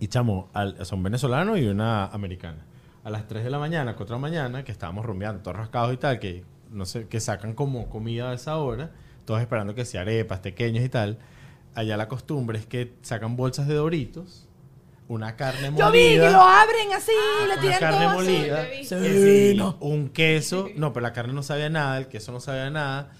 [0.00, 2.64] Y chamo, al, o sea, un venezolano y una americana.
[3.04, 5.92] A las 3 de la mañana, 4 de la mañana, que estábamos rumbeando, todos rascados
[5.92, 8.90] y tal, que no sé, que sacan como comida a esa hora,
[9.24, 11.18] todos esperando que sea arepas, pequeños y tal.
[11.74, 14.46] Allá la costumbre es que sacan bolsas de doritos,
[15.08, 15.86] una carne molida.
[15.86, 17.12] Yo vi que lo abren así,
[17.46, 18.30] le Una tiran carne todo así.
[18.30, 19.76] molida, Sí, no.
[19.80, 23.10] un queso, no, pero la carne no sabía nada, el queso no sabía nada,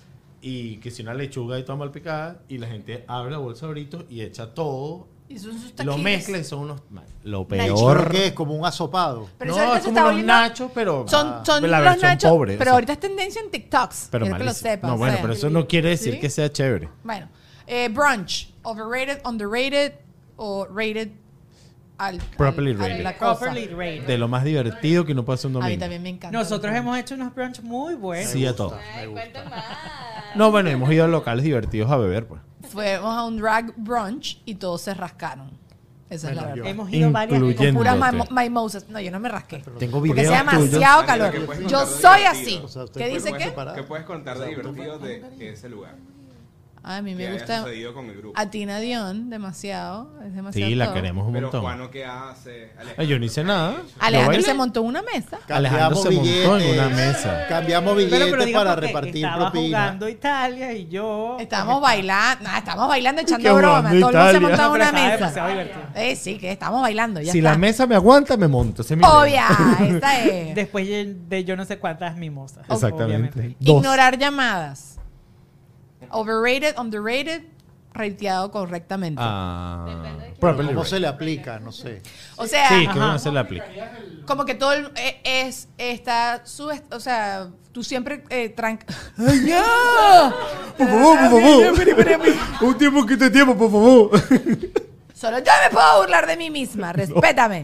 [0.41, 3.67] y que si una lechuga y toda mal picada, y la gente abre la bolsa
[3.67, 6.81] de Doritos y echa todo, Y son sus lo mezcla y son unos...
[7.25, 7.49] Lo Nachos.
[7.49, 8.11] ¿Pero peor...
[8.11, 8.33] qué es?
[8.33, 9.29] Como un asopado.
[9.39, 11.07] Pero no, es como los volviendo- nachos, pero...
[11.09, 12.55] Son, ah, son la los versión nachos, pobre.
[12.55, 14.09] o pero sea, ahorita es tendencia en TikToks.
[14.11, 14.89] pero quiero que lo sepas.
[14.89, 15.23] No, o bueno, sea.
[15.23, 16.21] pero eso no quiere decir ¿Sí?
[16.21, 16.89] que sea chévere.
[17.03, 17.29] Bueno,
[17.67, 19.95] eh, brunch, overrated, underrated
[20.37, 21.11] o rated
[21.99, 23.03] al, Properly al- a rated.
[23.03, 23.41] la cosa.
[23.41, 24.07] Properly rated.
[24.07, 25.81] De lo más divertido que uno puede hacer un A mí domingo.
[25.81, 26.37] también me encanta.
[26.39, 28.31] Nosotros hemos hecho unos brunch muy buenos.
[28.31, 28.77] Sí, a todo.
[28.97, 29.65] Ay, cuenta más.
[30.35, 32.41] No, bueno, hemos ido a locales divertidos a beber, pues.
[32.69, 35.51] Fuimos a un drag brunch y todos se rascaron.
[36.09, 36.67] Esa es la verdad.
[36.67, 37.97] Hemos ido varias Con puras
[38.31, 38.87] mimosas.
[38.91, 39.63] No, yo no me rasqué.
[39.79, 40.71] Tengo Porque videos hacía tuyos.
[40.71, 41.31] demasiado calor.
[41.33, 42.61] ¿qué puedes Yo soy así.
[42.63, 43.53] O sea, ¿Qué dice qué?
[43.75, 45.23] ¿Qué puedes contar de divertido de
[45.53, 45.95] ese lugar?
[46.85, 48.39] Ay, a mí me gusta sucedido con el grupo.
[48.39, 50.11] a Tina Dion demasiado.
[50.27, 50.95] Es demasiado Sí, la todo.
[50.95, 51.61] queremos un Pero montón.
[51.61, 52.73] Juano, ¿qué hace?
[52.97, 53.77] Ay, yo no hice nada.
[54.01, 55.39] Alejandro se montó en una mesa.
[55.49, 57.47] Alejandro se montó en una mesa.
[57.49, 59.79] Cambiamos billetes pero para repartir estaba propina.
[59.79, 61.37] jugando Italia y yo...
[61.39, 63.83] Estábamos bailando, nah, estábamos bailando echando bromas.
[63.83, 65.83] jugando Todo el mundo se montaba en una mesa.
[65.95, 67.21] Eh, sí, que estamos bailando.
[67.21, 67.51] Ya si está.
[67.53, 68.83] la mesa me aguanta, me monto.
[68.83, 69.47] Es mi Obvia,
[69.81, 70.55] esta es.
[70.55, 72.65] Después de yo no sé cuántas mimosas.
[72.69, 73.57] Exactamente.
[73.61, 74.92] Ignorar llamadas.
[76.13, 77.43] Overrated, underrated,
[77.95, 79.21] rateado correctamente.
[79.23, 79.87] Ah,
[80.41, 81.59] ¿Cómo se le aplica?
[81.61, 82.03] No sé.
[82.37, 83.67] o sea, Sí, que uno se le aplica.
[84.27, 88.87] como que todo el- eh, es, está su, o sea, tú siempre eh, tranca.
[89.19, 90.33] ¡Ay, ya!
[90.79, 91.73] Por favor, por favor.
[92.63, 94.11] Un tiempo que te tiempo, por favor.
[95.15, 97.63] Solo yo me puedo burlar de mí misma, respétame.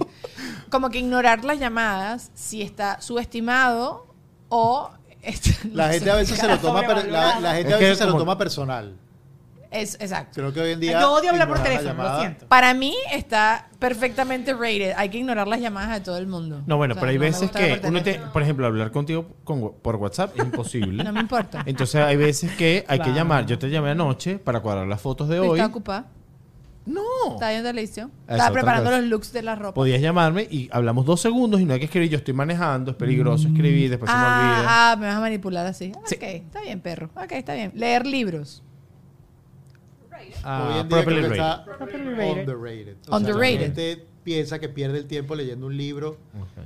[0.71, 4.07] Como que ignorar las llamadas si está subestimado
[4.51, 4.91] o
[5.73, 7.99] La gente a veces se lo toma, per- la, la gente Es a que veces
[7.99, 8.95] se lo como- toma personal.
[9.71, 10.33] Es exacto.
[10.41, 10.99] Creo que hoy en día.
[10.99, 12.47] Yo odio hablar por teléfono, lo siento.
[12.49, 14.95] Para mí está perfectamente rated.
[14.97, 16.63] Hay que ignorar las llamadas de todo el mundo.
[16.67, 19.27] No, bueno, O sea, pero hay no veces que uno, te, por ejemplo, hablar contigo
[19.45, 21.05] con- por WhatsApp es imposible.
[21.09, 21.65] No me importa.
[21.67, 23.45] Entonces hay veces que hay que llamar.
[23.45, 25.59] Yo te llamé anoche para cuadrar las fotos de Pero hoy.
[25.59, 26.07] Estaba ocupada.
[26.89, 27.35] No.
[27.35, 28.11] Estaba viendo televisión.
[28.27, 29.75] Estaba preparando los looks de la ropa.
[29.75, 32.11] Podías llamarme y hablamos dos segundos y no hay que escribir.
[32.11, 34.65] Yo estoy manejando, es peligroso escribir, después se me olvida.
[34.67, 35.93] ah, ah, me vas a manipular así.
[36.07, 36.17] Sí.
[36.17, 37.11] Ok, está bien, perro.
[37.15, 37.73] Ok, está bien.
[37.75, 38.63] Leer libros.
[40.43, 41.53] Ah, Hoy en día properly creo que rated.
[41.53, 42.39] está Properly rated.
[42.41, 42.97] underrated.
[43.03, 43.99] O sea, Underrated.
[44.25, 46.19] Piensa que pierde el tiempo leyendo un libro.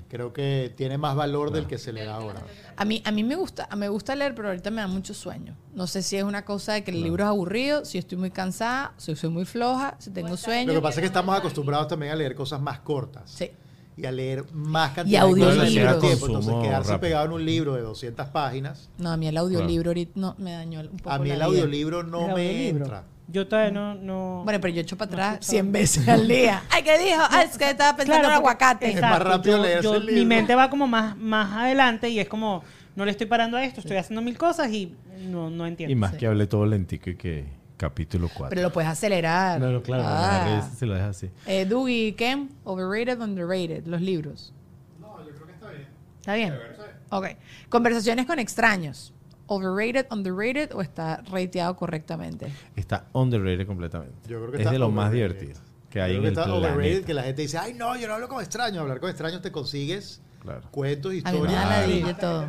[0.09, 2.42] Creo que tiene más valor del que se le da ahora.
[2.76, 5.57] A mí, a mí me gusta, me gusta leer, pero ahorita me da mucho sueño.
[5.74, 8.30] No sé si es una cosa de que el libro es aburrido, si estoy muy
[8.30, 10.72] cansada, si soy muy floja, si tengo Lo sueño.
[10.72, 13.30] que pasa es que estamos acostumbrados también a leer cosas más cortas.
[13.30, 13.50] Sí.
[13.94, 15.94] Y a leer más cantidad Y de cosas audiolibros.
[15.94, 16.26] mismo tiempo.
[16.26, 17.00] Entonces, quedarse rápido.
[17.00, 20.53] pegado en un libro de 200 páginas, No, a mí el audiolibro ahorita no, me
[20.53, 21.46] dañó un poco a mí la el vida.
[21.46, 22.84] audiolibro no ¿El me audiolibro?
[22.86, 23.05] entra.
[23.28, 23.94] Yo todavía no...
[23.94, 25.50] no Bueno, pero yo echo para atrás escucho.
[25.50, 26.62] 100 veces al día.
[26.70, 27.22] Ay, ¿qué dijo?
[27.30, 28.90] Ay, es que estaba pensando en porque- aguacate.
[28.90, 30.28] Es más rápido yo- leerse yo- el Mi libro.
[30.28, 32.62] mente va como más, más adelante y es como,
[32.96, 34.94] no le estoy parando a esto, estoy haciendo mil cosas y
[35.28, 35.92] no, no entiendo.
[35.92, 36.16] Y más Sí.
[36.18, 37.46] que hable todo lentico y que
[37.78, 38.48] capítulo 4.
[38.50, 39.58] Pero lo puedes acelerar.
[39.60, 40.60] No, no, claro, Ah.
[40.62, 40.70] ah.
[40.76, 41.30] se lo deja así.
[41.46, 44.52] Eh, Doug y Ken, overrated, underrated, los libros.
[45.00, 45.88] No, yo creo que está bien.
[46.20, 46.54] ¿Está bien?
[46.76, 46.82] Sí.
[47.10, 47.26] Ok.
[47.68, 49.12] Conversaciones con extraños.
[49.55, 52.53] Overrated, underrated o está rateado correctamente.
[52.76, 54.14] Está underrated completamente.
[54.28, 55.34] Yo creo que es está de los más overrated.
[55.40, 57.07] divertidos que Yo hay creo en que el está overrated, planeta.
[57.07, 58.78] que la gente dice, ay, no, yo no hablo con extraños.
[58.80, 60.62] Hablar con extraños te consigues Claro.
[60.70, 62.03] cuentos, A mí me historias.
[62.07, 62.46] da todo.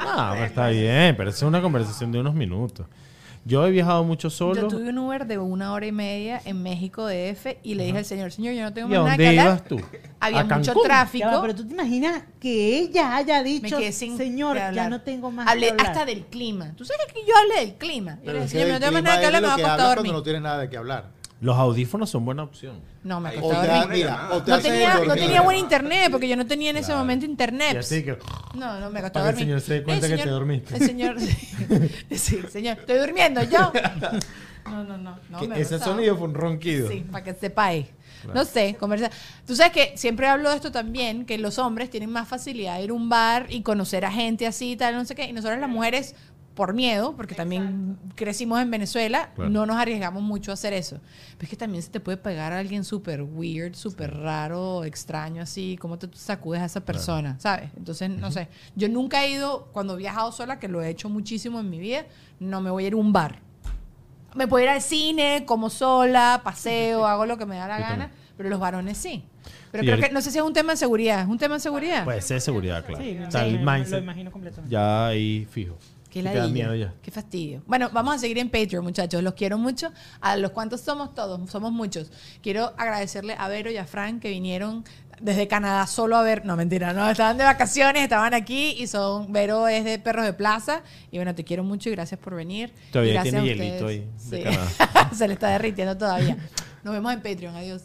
[0.00, 2.86] Ah, pero está bien, pero es una conversación de unos minutos.
[3.48, 4.62] Yo he viajado mucho solo.
[4.62, 7.98] Yo tuve un Uber de una hora y media en México DF y le dije
[7.98, 9.56] al señor, señor, yo no tengo ¿Y a más nada que dónde hablar.
[9.56, 9.80] ibas tú?
[10.18, 10.82] Había ¿A mucho Cancún?
[10.82, 11.26] tráfico.
[11.28, 15.66] Va, pero tú te imaginas que ella haya dicho, señor, ya no tengo más Hablé
[15.66, 15.86] que hablar.
[15.86, 16.72] hasta del clima.
[16.74, 18.14] ¿Tú sabes que yo hablé del clima?
[18.14, 19.78] Y le Pero dije, señor, no tengo más nada que hablar, me va a costar
[19.78, 19.94] dormir.
[19.96, 21.04] cuando no tienes nada de qué hablar.
[21.40, 22.80] Los audífonos son buena opción.
[23.04, 23.36] No, me.
[23.36, 26.46] O costaba te, mira, o te No tenía, no tenía buen internet porque yo no
[26.46, 27.00] tenía en ese Claro.
[27.00, 27.76] momento Y internet.
[27.76, 28.18] así que...
[28.54, 29.60] No, no, me costó Para que el dormir.
[29.60, 30.76] señor se dé cuenta que te dormiste.
[30.76, 31.16] El señor...
[32.10, 32.78] sí, señor.
[32.78, 33.70] Estoy durmiendo, yo.
[34.66, 35.16] No, no, no.
[35.30, 35.94] no que me ese gustaba.
[35.94, 36.88] sonido fue un ronquido.
[36.90, 37.86] Sí, para que sepáis.
[38.22, 38.40] Claro.
[38.40, 39.12] No sé, conversar.
[39.46, 42.82] Tú sabes que siempre hablo de esto también, que los hombres tienen más facilidad de
[42.82, 45.26] ir a un bar y conocer a gente así, tal, no sé qué.
[45.26, 46.16] Y nosotros las mujeres,
[46.56, 49.50] por miedo, porque también crecimos en Venezuela, Claro.
[49.50, 50.96] no nos arriesgamos mucho a hacer eso.
[51.36, 55.42] Pero es que también se te puede pegar a alguien súper weird, súper raro, extraño,
[55.42, 57.70] así, cómo te sacudes a esa persona, ¿sabes?
[57.76, 58.48] Entonces, no sé.
[58.74, 61.78] Yo nunca he ido, cuando he viajado sola, que lo he hecho muchísimo en mi
[61.78, 62.06] vida,
[62.40, 63.38] no me voy a ir a un bar.
[64.34, 67.82] Me puedo ir al cine, como sola, paseo, hago lo que me da la Yo
[67.84, 68.20] gana, también.
[68.36, 69.24] pero los varones sí.
[69.72, 71.54] Pero Sí, creo que, no sé si es un tema de seguridad, ¿es un tema
[71.56, 72.04] de seguridad?
[72.04, 73.04] Puede ser seguridad, claro.
[73.04, 74.72] Sí, o sea, el me- lo mindset imagino completamente.
[74.72, 75.76] ya ahí fijo.
[76.22, 76.46] Qué ladilla.
[76.52, 76.94] miedo ya.
[77.02, 77.62] Qué fastidio.
[77.66, 79.22] Bueno, vamos a seguir en Patreon, muchachos.
[79.22, 79.90] Los quiero mucho.
[80.20, 82.10] A los cuantos somos todos, somos muchos.
[82.42, 84.84] Quiero agradecerle a Vero y a Frank que vinieron
[85.20, 86.44] desde Canadá solo a ver.
[86.44, 89.32] No, mentira, no, estaban de vacaciones, estaban aquí y son.
[89.32, 90.82] Vero es de Perros de Plaza.
[91.10, 92.72] Y bueno, te quiero mucho y gracias por venir.
[92.92, 94.42] Todavía gracias tiene a hielito ahí de Sí.
[94.42, 95.10] Canadá.
[95.14, 96.36] Se le está derritiendo todavía.
[96.84, 97.56] Nos vemos en Patreon.
[97.56, 97.82] Adiós.